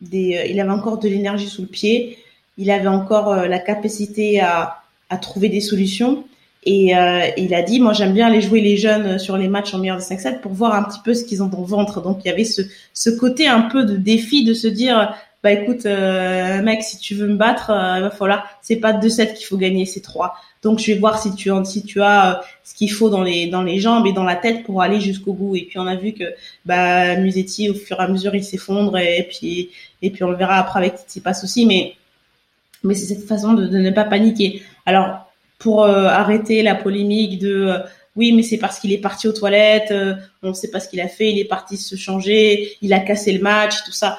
[0.00, 2.18] des, euh, il avait encore de l'énergie sous le pied,
[2.56, 6.24] il avait encore euh, la capacité à, à trouver des solutions.
[6.66, 9.74] Et euh, il a dit, moi j'aime bien aller jouer les jeunes sur les matchs
[9.74, 12.00] en meilleur de 5-7 pour voir un petit peu ce qu'ils ont dans le ventre.
[12.00, 12.62] Donc il y avait ce,
[12.94, 17.14] ce côté un peu de défi de se dire, bah écoute euh, mec, si tu
[17.14, 20.34] veux me battre, il va c'est pas 2-7 qu'il faut gagner, c'est 3.
[20.64, 23.46] Donc je vais voir si tu si tu as euh, ce qu'il faut dans les
[23.48, 25.54] dans les jambes et dans la tête pour aller jusqu'au bout.
[25.56, 26.24] Et puis on a vu que
[26.64, 29.68] bah Musetti au fur et à mesure il s'effondre et, puis
[30.00, 31.66] et puis on le verra après avec Tsitsipas aussi.
[31.66, 31.94] Mais
[32.82, 34.62] mais c'est cette façon de, de, ne pas paniquer.
[34.86, 37.78] Alors pour euh, arrêter la polémique de euh,
[38.16, 39.92] oui, mais c'est parce qu'il est parti aux toilettes,
[40.42, 43.00] on ne sait pas ce qu'il a fait, il est parti se changer, il a
[43.00, 44.18] cassé le match, tout ça.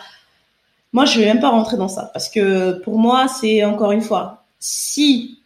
[0.92, 4.02] Moi, je vais même pas rentrer dans ça parce que pour moi, c'est encore une
[4.02, 5.40] fois, si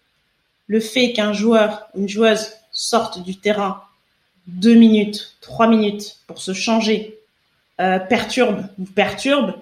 [0.66, 3.82] le fait qu'un joueur, une joueuse sorte du terrain
[4.48, 7.20] deux minutes, trois minutes pour se changer,
[7.80, 9.54] euh, perturbe ou perturbe,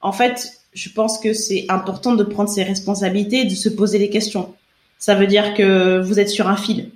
[0.00, 3.98] en fait, je pense que c'est important de prendre ses responsabilités et de se poser
[3.98, 4.54] des questions.
[5.02, 6.88] Ça veut dire que vous êtes sur un fil.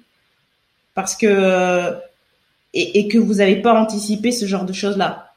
[0.95, 1.93] Parce que,
[2.73, 5.33] et, et que vous n'avez pas anticipé ce genre de choses-là.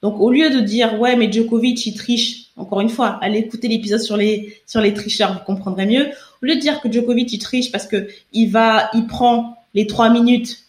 [0.00, 3.68] Donc, au lieu de dire, ouais, mais Djokovic, il triche, encore une fois, allez écouter
[3.68, 6.06] l'épisode sur les, sur les tricheurs, vous comprendrez mieux.
[6.42, 9.86] Au lieu de dire que Djokovic il triche parce que il va, il prend les
[9.86, 10.64] trois minutes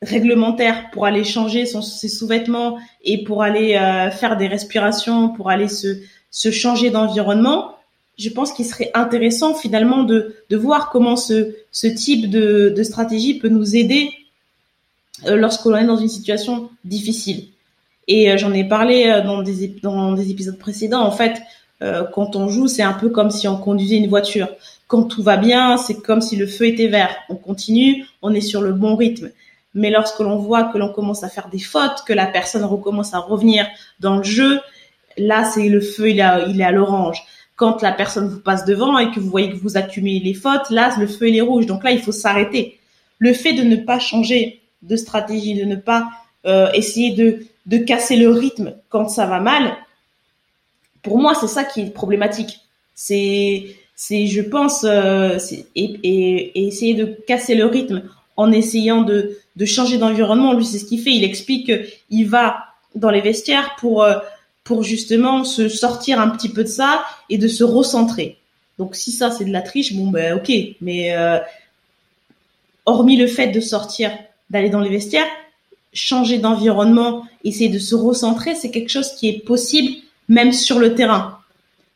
[0.00, 5.50] réglementaires pour aller changer son, ses sous-vêtements et pour aller euh, faire des respirations, pour
[5.50, 5.98] aller se,
[6.30, 7.77] se changer d'environnement,
[8.18, 11.54] je pense qu'il serait intéressant finalement de, voir comment ce,
[11.94, 14.10] type de, stratégie peut nous aider
[15.26, 17.48] euh, lorsque l'on est dans une situation difficile.
[18.08, 21.02] Et euh, j'en ai parlé euh, dans des, épisodes précédents.
[21.02, 21.40] En fait,
[21.82, 24.48] euh, quand on joue, c'est un peu comme si on conduisait une voiture.
[24.88, 27.14] Quand tout va bien, c'est comme si le feu était vert.
[27.28, 29.30] On continue, on est sur le bon rythme.
[29.74, 33.12] Mais lorsque l'on voit que l'on commence à faire des fautes, que la personne recommence
[33.12, 33.66] à revenir
[34.00, 34.60] dans le jeu,
[35.18, 37.22] là, c'est le feu, il est à l'orange.
[37.58, 40.70] Quand la personne vous passe devant et que vous voyez que vous accumulez les fautes,
[40.70, 41.66] là, le feu, est rouge.
[41.66, 42.78] Donc là, il faut s'arrêter.
[43.18, 46.08] Le fait de ne pas changer de stratégie, de ne pas
[46.46, 49.76] euh, essayer de de casser le rythme quand ça va mal,
[51.02, 52.60] pour moi, c'est ça qui est problématique.
[52.94, 55.38] C'est, c'est, je pense, euh,
[55.76, 58.02] et, et, essayer de casser le rythme
[58.36, 60.54] en essayant de, de changer d'environnement.
[60.54, 61.12] Lui, c'est ce qu'il fait.
[61.12, 61.70] Il explique
[62.08, 64.16] qu'il va dans les vestiaires pour, euh,
[64.68, 68.36] pour justement se sortir un petit peu de ça et de se recentrer.
[68.78, 70.52] Donc, si ça, c'est de la triche, bon, ben, ok.
[70.82, 71.38] Mais euh,
[72.84, 74.10] hormis le fait de sortir,
[74.50, 75.26] d'aller dans les vestiaires,
[75.94, 79.90] changer d'environnement, essayer de se recentrer, c'est quelque chose qui est possible
[80.28, 81.38] même sur le terrain.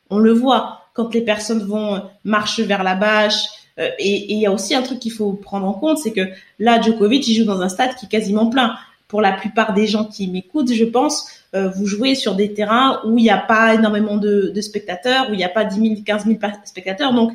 [0.09, 3.45] On le voit quand les personnes vont euh, marcher vers la bâche.
[3.79, 6.27] Euh, et il y a aussi un truc qu'il faut prendre en compte, c'est que
[6.59, 8.77] là, Djokovic, il joue dans un stade qui est quasiment plein.
[9.09, 13.01] Pour la plupart des gens qui m'écoutent, je pense, euh, vous jouez sur des terrains
[13.05, 16.03] où il n'y a pas énormément de, spectateurs, où il n'y a pas 10 000,
[16.05, 17.13] 15 000 spectateurs.
[17.13, 17.33] Donc,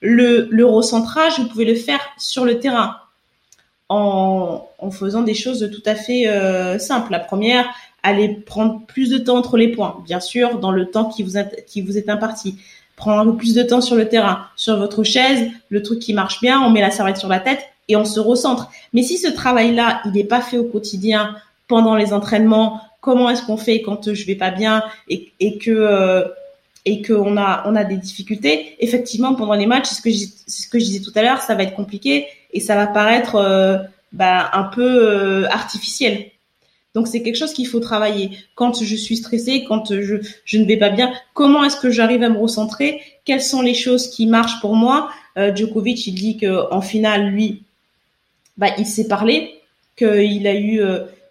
[0.00, 2.96] le, recentrage, vous pouvez le faire sur le terrain
[3.88, 7.10] en, en faisant des choses tout à fait euh, simples.
[7.10, 7.66] La première,
[8.02, 11.38] allez prendre plus de temps entre les points, bien sûr, dans le temps qui vous,
[11.66, 12.56] qui vous est imparti.
[12.94, 16.14] Prendre un peu plus de temps sur le terrain, sur votre chaise, le truc qui
[16.14, 18.70] marche bien, on met la serviette sur la tête et on se recentre.
[18.92, 21.36] Mais si ce travail-là, il n'est pas fait au quotidien,
[21.68, 25.70] pendant les entraînements, comment est-ce qu'on fait quand je vais pas bien et, et que
[25.70, 26.24] euh,
[27.06, 30.68] qu'on a on a des difficultés, effectivement pendant les matchs, c'est ce que je, ce
[30.68, 33.78] que je disais tout à l'heure, ça va être compliqué et ça va paraître euh,
[34.12, 36.14] bah, un peu euh, artificiel.
[36.94, 38.30] Donc c'est quelque chose qu'il faut travailler.
[38.56, 42.24] Quand je suis stressée, quand je, je ne vais pas bien, comment est-ce que j'arrive
[42.24, 43.00] à me recentrer?
[43.24, 45.10] Quelles sont les choses qui marchent pour moi?
[45.54, 47.62] Djokovic, il dit que en finale, lui,
[48.56, 49.60] bah, il s'est parlé,
[49.98, 50.80] qu'il a eu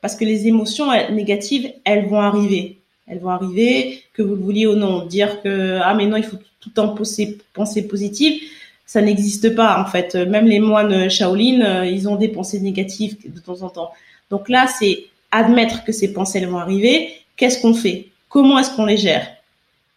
[0.05, 2.77] parce que les émotions négatives, elles vont arriver.
[3.07, 5.03] Elles vont arriver, que vous le vouliez ou non.
[5.03, 8.39] Dire que ah mais non, il faut tout le temps penser, penser positive,
[8.85, 10.13] ça n'existe pas en fait.
[10.13, 13.89] Même les moines Shaolin, euh, ils ont des pensées négatives de temps en temps.
[14.29, 17.09] Donc là, c'est admettre que ces pensées elles vont arriver.
[17.35, 18.09] Qu'est-ce qu'on fait?
[18.29, 19.27] Comment est-ce qu'on les gère?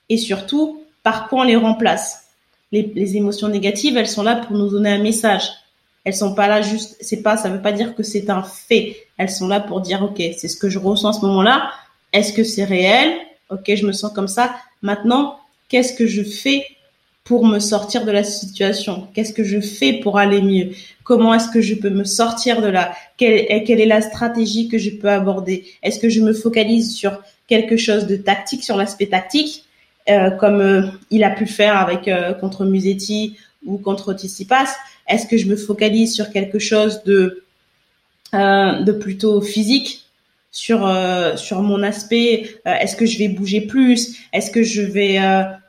[0.09, 2.31] Et surtout, par quoi on les remplace?
[2.73, 5.51] Les, les émotions négatives, elles sont là pour nous donner un message.
[6.05, 8.97] Elles sont pas là juste, c'est pas, ça veut pas dire que c'est un fait.
[9.19, 11.71] Elles sont là pour dire, ok, c'est ce que je ressens à ce moment-là.
[12.13, 13.13] Est-ce que c'est réel?
[13.51, 14.55] Ok, je me sens comme ça.
[14.83, 15.39] Maintenant,
[15.69, 16.65] qu'est-ce que je fais
[17.25, 19.07] pour me sortir de la situation?
[19.13, 20.71] Qu'est-ce que je fais pour aller mieux?
[21.05, 22.95] Comment est-ce que je peux me sortir de là?
[23.19, 25.67] Quelle, est la stratégie que je peux aborder?
[25.83, 29.65] Est-ce que je me focalise sur quelque chose de tactique, sur l'aspect tactique,
[30.09, 33.37] euh, comme euh, il a pu faire avec euh, contre Musetti
[33.67, 34.69] ou contre Tsitsipas?
[35.09, 37.43] Est-ce que je me focalise sur quelque chose de
[38.35, 40.05] euh, de plutôt physique
[40.51, 44.83] sur euh, sur mon aspect euh, Est-ce que je vais bouger plus Est-ce que je
[44.83, 45.19] vais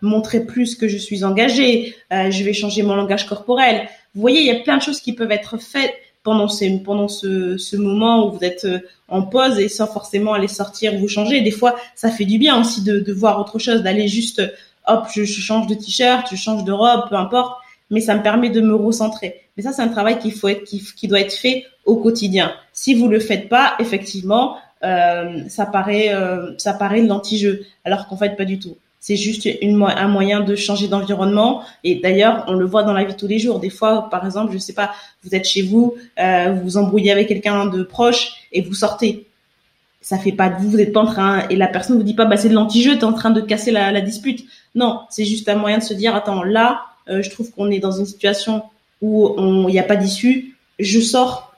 [0.01, 3.87] montrer plus que je suis engagée Je vais changer mon langage corporel.
[4.13, 7.07] Vous voyez, il y a plein de choses qui peuvent être faites pendant ces pendant
[7.07, 8.67] ce, ce moment où vous êtes
[9.07, 11.39] en pause et sans forcément aller sortir vous changer.
[11.39, 14.41] Des fois, ça fait du bien aussi de, de voir autre chose, d'aller juste
[14.85, 17.58] hop, je, je change de t-shirt, je change de robe, peu importe
[17.89, 19.41] mais ça me permet de me recentrer.
[19.57, 22.53] Mais ça, c'est un travail qu'il faut être, qui, doit être fait au quotidien.
[22.71, 28.17] Si vous le faites pas, effectivement, euh, ça paraît, euh, ça paraît l'anti-jeu, alors qu'en
[28.17, 28.77] fait, pas du tout.
[28.99, 31.63] C'est juste une, un moyen de changer d'environnement.
[31.83, 33.59] Et d'ailleurs, on le voit dans la vie tous les jours.
[33.59, 34.91] Des fois, par exemple, je sais pas,
[35.23, 39.25] vous êtes chez vous, euh, vous vous embrouillez avec quelqu'un de proche et vous sortez.
[40.01, 42.13] Ça fait pas de vous, vous êtes pas en train, et la personne vous dit
[42.13, 44.45] pas, bah, c'est de l'anti-jeu, t'es en train de casser la, la dispute.
[44.73, 47.79] Non, c'est juste un moyen de se dire, attends, là, euh, je trouve qu'on est
[47.79, 48.63] dans une situation
[49.01, 49.35] où
[49.69, 51.53] il n'y a pas d'issue, je sors.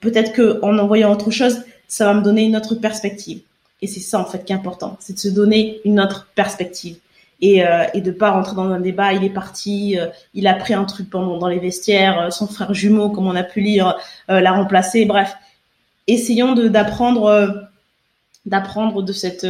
[0.00, 3.40] Peut-être que en envoyant autre chose, ça va me donner une autre perspective.
[3.82, 6.96] Et c'est ça en fait qui est important, c'est de se donner une autre perspective
[7.40, 9.12] et euh, et de pas rentrer dans un débat.
[9.12, 12.48] Il est parti, euh, il a pris un truc pendant dans les vestiaires, euh, son
[12.48, 13.96] frère jumeau, comme on a pu lire,
[14.28, 15.04] l'a remplacé.
[15.04, 15.36] Bref,
[16.06, 17.67] essayons d'apprendre
[18.46, 19.46] d'apprendre de cette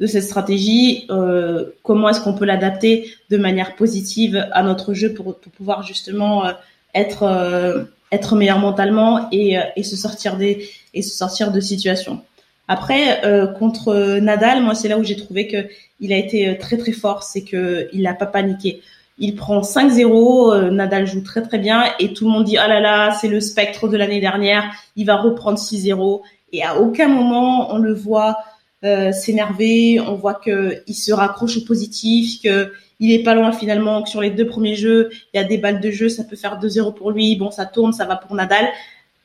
[0.00, 5.12] de cette stratégie, euh, comment est-ce qu'on peut l'adapter de manière positive à notre jeu
[5.12, 6.52] pour, pour pouvoir justement euh,
[6.94, 12.22] être euh, être meilleur mentalement et, et se sortir des et se sortir de situations.
[12.68, 13.22] Après
[13.58, 15.66] contre Nadal, moi c'est là où j'ai trouvé que
[16.00, 18.80] il a été très très fort, c'est que il n'a pas paniqué.
[19.18, 22.80] Il prend 5-0, Nadal joue très très bien et tout le monde dit ah là
[22.80, 26.22] là, c'est le spectre de l'année dernière, il va reprendre 6-0
[26.52, 28.38] et à aucun moment on le voit
[28.84, 33.52] euh, s'énerver, on voit que il se raccroche au positif, que il est pas loin
[33.52, 36.24] finalement, que sur les deux premiers jeux, il y a des balles de jeu, ça
[36.24, 38.68] peut faire 2-0 pour lui, bon ça tourne, ça va pour Nadal,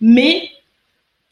[0.01, 0.49] mais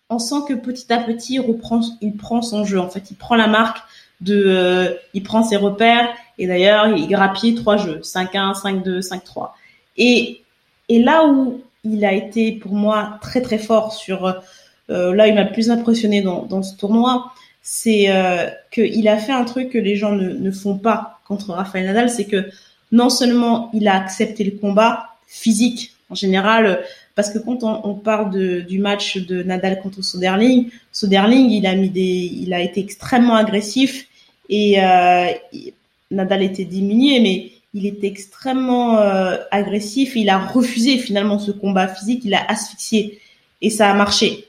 [0.09, 2.79] on sent que petit à petit il reprend, il prend son jeu.
[2.79, 3.81] En fait, il prend la marque
[4.19, 6.09] de, euh, il prend ses repères.
[6.37, 9.51] Et d'ailleurs il grappille trois jeux, 5-1, 5-2, 5-3
[9.97, 10.41] et
[10.89, 14.41] et là où il a été pour moi très très fort sur
[14.91, 17.31] euh, là il m'a plus impressionné dans, dans ce tournoi,
[17.61, 21.51] c'est euh, qu'il a fait un truc que les gens ne, ne font pas contre
[21.51, 22.49] Rafael Nadal, c'est que
[22.91, 26.81] non seulement il a accepté le combat physique en général,
[27.15, 31.65] parce que quand on, on parle de, du match de Nadal contre Soderling, Soderling il
[31.65, 34.07] a mis des, il a été extrêmement agressif
[34.49, 35.27] et euh,
[36.11, 40.15] Nadal était diminué, mais il était extrêmement euh, agressif.
[40.15, 43.19] Il a refusé finalement ce combat physique, il a asphyxié
[43.61, 44.45] et ça a marché.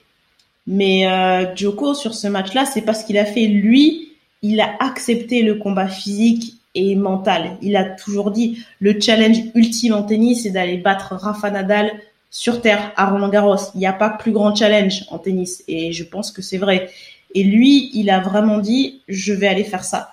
[0.66, 5.42] Mais euh, Joko sur ce match-là, c'est parce qu'il a fait lui, il a accepté
[5.42, 7.56] le combat physique et mental.
[7.62, 11.92] Il a toujours dit le challenge ultime en tennis, c'est d'aller battre Rafa Nadal
[12.30, 13.70] sur terre à Roland Garros.
[13.74, 16.90] Il n'y a pas plus grand challenge en tennis et je pense que c'est vrai.
[17.34, 20.12] Et lui, il a vraiment dit je vais aller faire ça.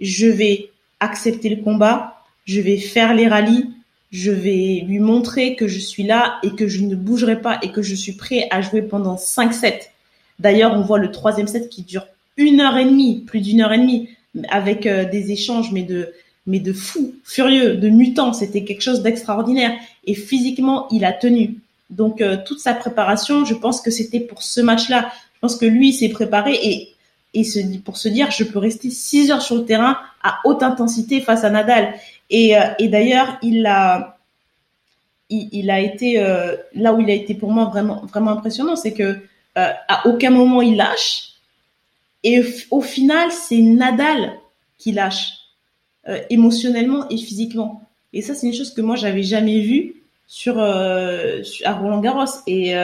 [0.00, 0.70] Je vais
[1.00, 3.70] accepter le combat, je vais faire les rallyes,
[4.10, 7.70] je vais lui montrer que je suis là et que je ne bougerai pas et
[7.70, 9.90] que je suis prêt à jouer pendant 5 sets.
[10.38, 12.06] D'ailleurs, on voit le troisième set qui dure
[12.36, 14.08] une heure et demie, plus d'une heure et demie,
[14.48, 16.12] avec des échanges, mais de
[16.46, 18.32] mais de fou, furieux, de mutant.
[18.32, 19.72] C'était quelque chose d'extraordinaire.
[20.06, 21.56] Et physiquement, il a tenu.
[21.90, 25.10] Donc toute sa préparation, je pense que c'était pour ce match-là.
[25.34, 26.94] Je pense que lui s'est préparé et
[27.34, 30.40] et se dit pour se dire je peux rester 6 heures sur le terrain à
[30.44, 31.94] haute intensité face à Nadal.
[32.30, 34.18] Et, euh, et d'ailleurs, il a
[35.30, 38.76] il, il a été euh, là où il a été pour moi vraiment vraiment impressionnant,
[38.76, 41.32] c'est que euh, à aucun moment il lâche.
[42.24, 44.32] Et au final, c'est Nadal
[44.76, 45.34] qui lâche
[46.30, 47.82] émotionnellement et physiquement.
[48.14, 52.24] Et ça, c'est une chose que moi j'avais jamais vue sur à Roland Garros.
[52.46, 52.74] Et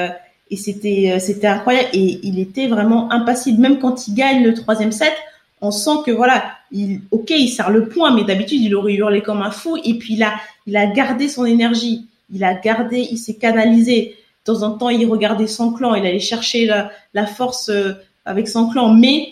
[0.51, 4.55] et c'était euh, c'était incroyable et il était vraiment impassible même quand il gagne le
[4.55, 5.13] troisième set
[5.61, 6.45] on sent que voilà
[6.75, 9.95] il ok il serre le point mais d'habitude il aurait hurlé comme un fou et
[9.95, 10.35] puis a
[10.67, 12.07] il a gardé son énergie.
[12.33, 14.17] Il a gardé il s'est canalisé.
[14.47, 17.93] De temps en temps il regardait son clan il allait chercher la, la force euh,
[18.27, 18.93] avec son clan.
[18.93, 19.29] Mais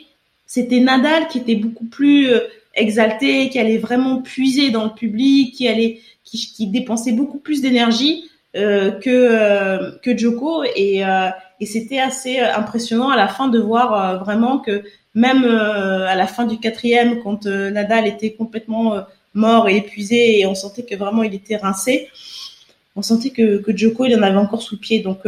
[0.46, 2.40] c'était Nadal qui était beaucoup plus euh,
[2.74, 7.60] exalté qui allait vraiment puiser dans le public qui allait qui, qui dépensait beaucoup plus
[7.60, 8.24] d'énergie
[8.54, 11.30] euh, que euh, que Joko et, euh,
[11.60, 14.82] et c'était assez impressionnant à la fin de voir vraiment que
[15.14, 18.96] même à la fin du quatrième quand Nadal était complètement
[19.34, 22.08] mort et épuisé et on sentait que vraiment il était rincé
[22.96, 25.00] on sentait que, que Joko il en avait encore sous le pied.
[25.00, 25.20] Donc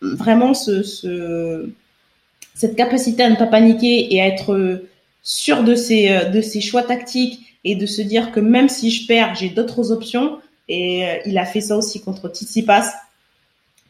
[0.00, 1.68] vraiment ce, ce,
[2.54, 4.82] cette capacité à ne pas paniquer et à être
[5.22, 9.06] sûr de ses de ses choix tactiques et de se dire que même si je
[9.06, 10.38] perds j'ai d'autres options.
[10.68, 12.92] Et euh, il a fait ça aussi contre Tsitsipas,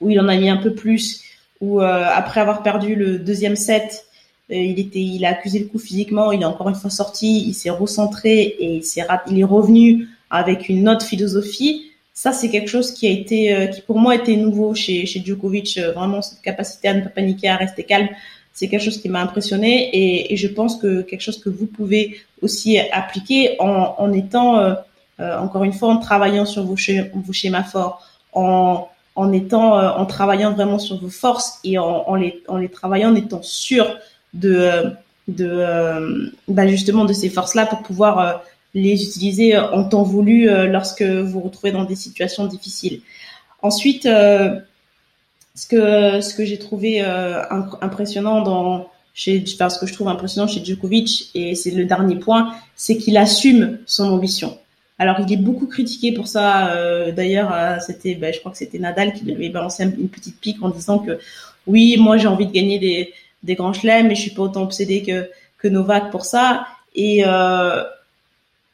[0.01, 1.23] où il en a mis un peu plus,
[1.63, 4.05] où euh, après avoir perdu le deuxième set,
[4.51, 7.43] euh, il était, il a accusé le coup physiquement, il est encore une fois sorti,
[7.47, 11.91] il s'est recentré et il s'est, il est revenu avec une autre philosophie.
[12.13, 15.79] Ça, c'est quelque chose qui a été, qui pour moi était nouveau chez, chez Djokovic,
[15.95, 18.09] vraiment cette capacité à ne pas paniquer, à rester calme.
[18.53, 21.65] C'est quelque chose qui m'a impressionné et, et, je pense que quelque chose que vous
[21.65, 24.77] pouvez aussi appliquer en, en étant
[25.23, 28.03] euh, encore une fois, en travaillant sur vos, schémas forts,
[28.33, 32.57] en, en étant, euh, en travaillant vraiment sur vos forces et en, en, les, en
[32.57, 33.99] les travaillant, en étant sûr
[34.35, 34.93] de,
[35.29, 38.43] de, euh, bah justement de ces forces-là pour pouvoir
[38.75, 43.03] les utiliser en temps voulu lorsque vous vous retrouvez dans des situations difficiles.
[43.61, 50.09] Ensuite, ce que ce que j'ai trouvé impressionnant dans chez enfin, ce que je trouve
[50.09, 54.59] impressionnant chez Djokovic et c'est le dernier point, c'est qu'il assume son ambition.
[54.99, 56.75] Alors il est beaucoup critiqué pour ça.
[56.77, 60.09] Euh, d'ailleurs, euh, c'était, ben, je crois que c'était Nadal qui lui avait balancé une
[60.09, 61.19] petite pique en disant que
[61.67, 63.13] oui, moi j'ai envie de gagner des,
[63.43, 66.67] des grands chelems, mais je suis pas autant obsédé que que Novak pour ça.
[66.95, 67.83] Et euh,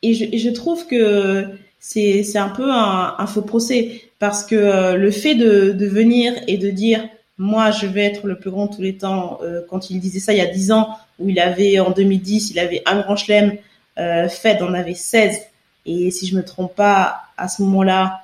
[0.02, 1.46] et, je, je trouve que
[1.80, 6.58] c'est un peu un, un, faux procès parce que le fait de de venir et
[6.58, 7.08] de dire
[7.38, 9.40] moi je vais être le plus grand tous les temps
[9.70, 10.88] quand il disait ça il y a 10 ans
[11.18, 13.56] où il avait en 2010 il avait un grand chelem
[13.96, 15.40] Fed en avait 16
[15.88, 18.20] et si je me trompe pas, à ce moment-là,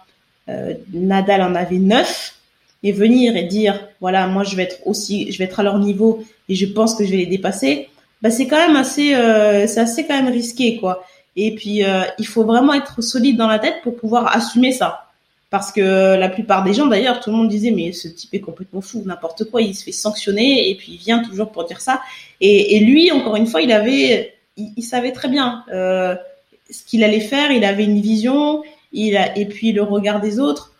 [0.49, 2.35] euh, Nadal en avait neuf.
[2.83, 5.79] Et venir et dire, voilà, moi je vais être aussi, je vais être à leur
[5.79, 7.89] niveau et je pense que je vais les dépasser,
[8.21, 11.03] bah c'est quand même assez, euh, c'est assez quand même risqué quoi.
[11.35, 15.11] Et puis euh, il faut vraiment être solide dans la tête pour pouvoir assumer ça.
[15.49, 18.41] Parce que la plupart des gens, d'ailleurs, tout le monde disait mais ce type est
[18.41, 21.81] complètement fou, n'importe quoi, il se fait sanctionner et puis il vient toujours pour dire
[21.81, 22.03] ça.
[22.43, 25.65] Et, lui, encore une fois, il avait, il, savait très bien.
[26.71, 28.63] Ce qu'il allait faire, il avait une vision,
[28.93, 30.73] il a, et puis le regard des autres,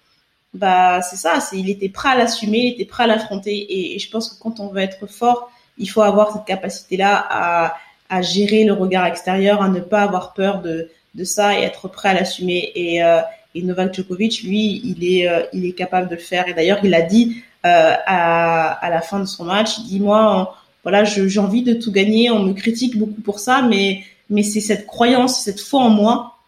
[0.55, 3.99] bah c'est ça, c'est il était prêt à l'assumer, il était prêt à l'affronter, et,
[3.99, 7.75] je pense que quand on veut être fort, il faut avoir cette capacité-là à,
[8.09, 11.89] à gérer le regard extérieur, à ne pas avoir peur de, de ça et être
[11.89, 12.71] prêt à l'assumer.
[12.75, 13.21] Et, euh,
[13.55, 16.49] et Novak Djokovic, lui, il est, euh, il est capable de le faire.
[16.49, 20.01] Et d'ailleurs, il a dit euh, à, à la fin de son match, il dit
[20.01, 22.31] moi, voilà, j'ai envie de tout gagner.
[22.31, 26.39] On me critique beaucoup pour ça, mais mais c'est cette croyance, cette foi en moi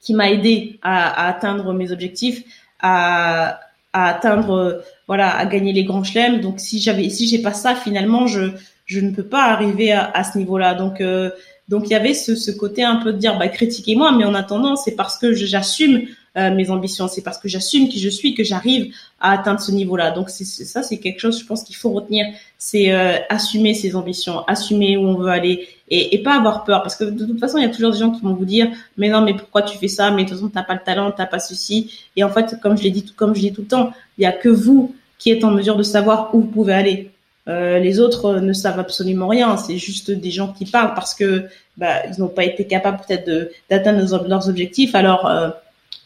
[0.00, 2.42] qui m'a aidé à, atteindre mes objectifs,
[2.80, 3.60] à,
[3.92, 6.40] atteindre, voilà, à gagner les grands chelems.
[6.40, 10.24] Donc si j'avais, si j'ai pas ça, finalement, je ne peux pas arriver à, à
[10.24, 10.74] ce niveau-là.
[10.74, 11.30] Donc euh,
[11.68, 14.34] donc il y avait ce, ce côté un peu de dire, bah critiquez-moi, mais en
[14.34, 17.08] attendant, c'est parce que j'assume euh, mes ambitions.
[17.08, 20.10] C'est parce que j'assume qui je suis que j'arrive à atteindre ce niveau-là.
[20.10, 22.26] Donc c'est ça, c'est quelque chose, je pense qu'il faut retenir,
[22.58, 26.82] c'est euh, assumer ses ambitions, assumer où on veut aller et, et, pas avoir peur.
[26.82, 28.68] Parce que de toute façon, il y a toujours des gens qui vont vous dire,
[28.96, 30.10] mais non, mais pourquoi tu fais ça?
[30.10, 31.90] Mais de toute façon, t'as pas le talent, t'as pas ceci.
[32.16, 34.26] Et en fait, comme je l'ai dit, comme je dis tout le temps, il y
[34.26, 37.10] a que vous qui êtes en mesure de savoir où vous pouvez aller.
[37.48, 39.56] Euh, les autres ne savent absolument rien.
[39.56, 43.50] C'est juste des gens qui parlent parce que bah, ils n'ont pas été capables peut-être
[43.70, 44.94] d'atteindre leurs objectifs.
[44.94, 45.48] Alors euh,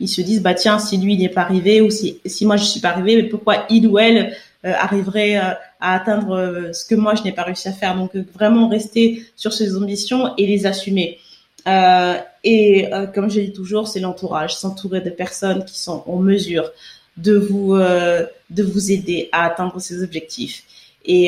[0.01, 2.65] ils se disent bah tiens si lui n'est pas arrivé ou si si moi je
[2.65, 7.23] suis pas arrivé mais pourquoi il ou elle arriverez à atteindre ce que moi je
[7.23, 7.97] n'ai pas réussi à faire?
[7.97, 11.19] Donc vraiment rester sur ses ambitions et les assumer.
[12.45, 16.71] et comme je dis toujours, c'est l'entourage, s'entourer de personnes qui sont en mesure
[17.17, 20.63] de vous de vous aider à atteindre ces objectifs
[21.05, 21.27] et,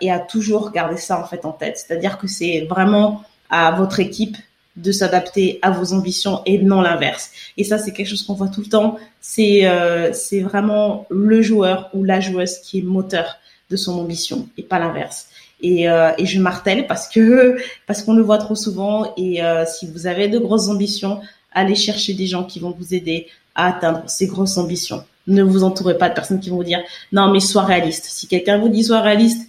[0.00, 1.78] et à toujours garder ça en fait en tête.
[1.78, 4.36] C'est-à-dire que c'est vraiment à votre équipe
[4.76, 7.30] de s'adapter à vos ambitions et non l'inverse.
[7.56, 8.96] Et ça, c'est quelque chose qu'on voit tout le temps.
[9.20, 13.36] C'est euh, c'est vraiment le joueur ou la joueuse qui est moteur
[13.70, 15.28] de son ambition et pas l'inverse.
[15.62, 17.56] Et, euh, et je martèle parce que
[17.86, 19.14] parce qu'on le voit trop souvent.
[19.16, 21.20] Et euh, si vous avez de grosses ambitions,
[21.52, 25.04] allez chercher des gens qui vont vous aider à atteindre ces grosses ambitions.
[25.26, 28.06] Ne vous entourez pas de personnes qui vont vous dire non mais sois réaliste.
[28.06, 29.48] Si quelqu'un vous dit sois réaliste,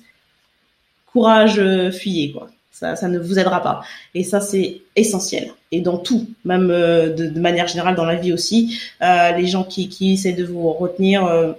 [1.11, 1.59] courage,
[1.91, 3.83] fuyez quoi ça, ne vous aidera pas.
[4.13, 5.53] Et ça, c'est essentiel.
[5.71, 9.63] Et dans tout, même euh, de, manière générale dans la vie aussi, euh, les gens
[9.63, 11.53] qui, qui essaient de vous retenir euh,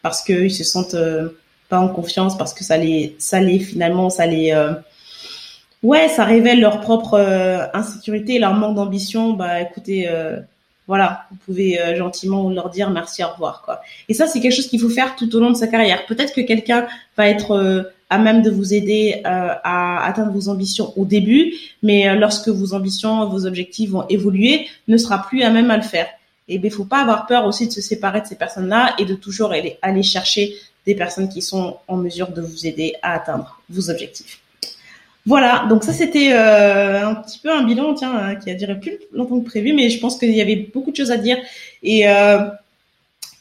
[0.00, 0.96] parce qu'ils se sentent
[1.68, 4.52] pas en confiance, parce que ça les, ça les finalement, ça les,
[5.82, 7.18] ouais, ça révèle leur propre
[7.72, 9.34] insécurité, leur manque d'ambition.
[9.34, 10.10] Bah, écoutez,
[10.88, 13.80] voilà, vous pouvez gentiment leur dire merci, au revoir, quoi.
[14.08, 16.04] Et ça, c'est quelque chose qu'il faut faire tout au long de sa carrière.
[16.06, 20.92] Peut-être que quelqu'un va être à même de vous aider euh, à atteindre vos ambitions
[20.96, 25.48] au début, mais euh, lorsque vos ambitions, vos objectifs vont évoluer, ne sera plus à
[25.48, 26.08] même à le faire.
[26.46, 29.14] Et ben, faut pas avoir peur aussi de se séparer de ces personnes-là et de
[29.14, 30.52] toujours aller, chercher
[30.84, 34.40] des personnes qui sont en mesure de vous aider à atteindre vos objectifs.
[35.24, 38.78] Voilà, donc ça c'était euh, un petit peu un bilan tiens hein, qui a duré
[38.78, 41.38] plus longtemps que prévu, mais je pense qu'il y avait beaucoup de choses à dire
[41.82, 42.04] et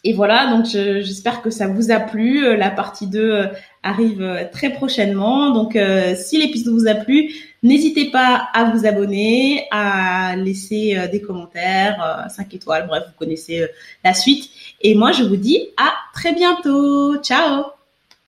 [0.03, 2.43] et voilà, donc j'espère que ça vous a plu.
[2.43, 3.47] Euh, la partie 2 euh,
[3.83, 5.51] arrive euh, très prochainement.
[5.51, 5.77] Donc
[6.15, 7.31] si l'épisode vous a plu,
[7.61, 13.67] n'hésitez pas à vous abonner, à laisser des commentaires, 5 étoiles, bref, vous connaissez
[14.03, 14.49] la suite.
[14.81, 17.17] Et moi, je vous dis à très bientôt.
[17.17, 17.80] Ciao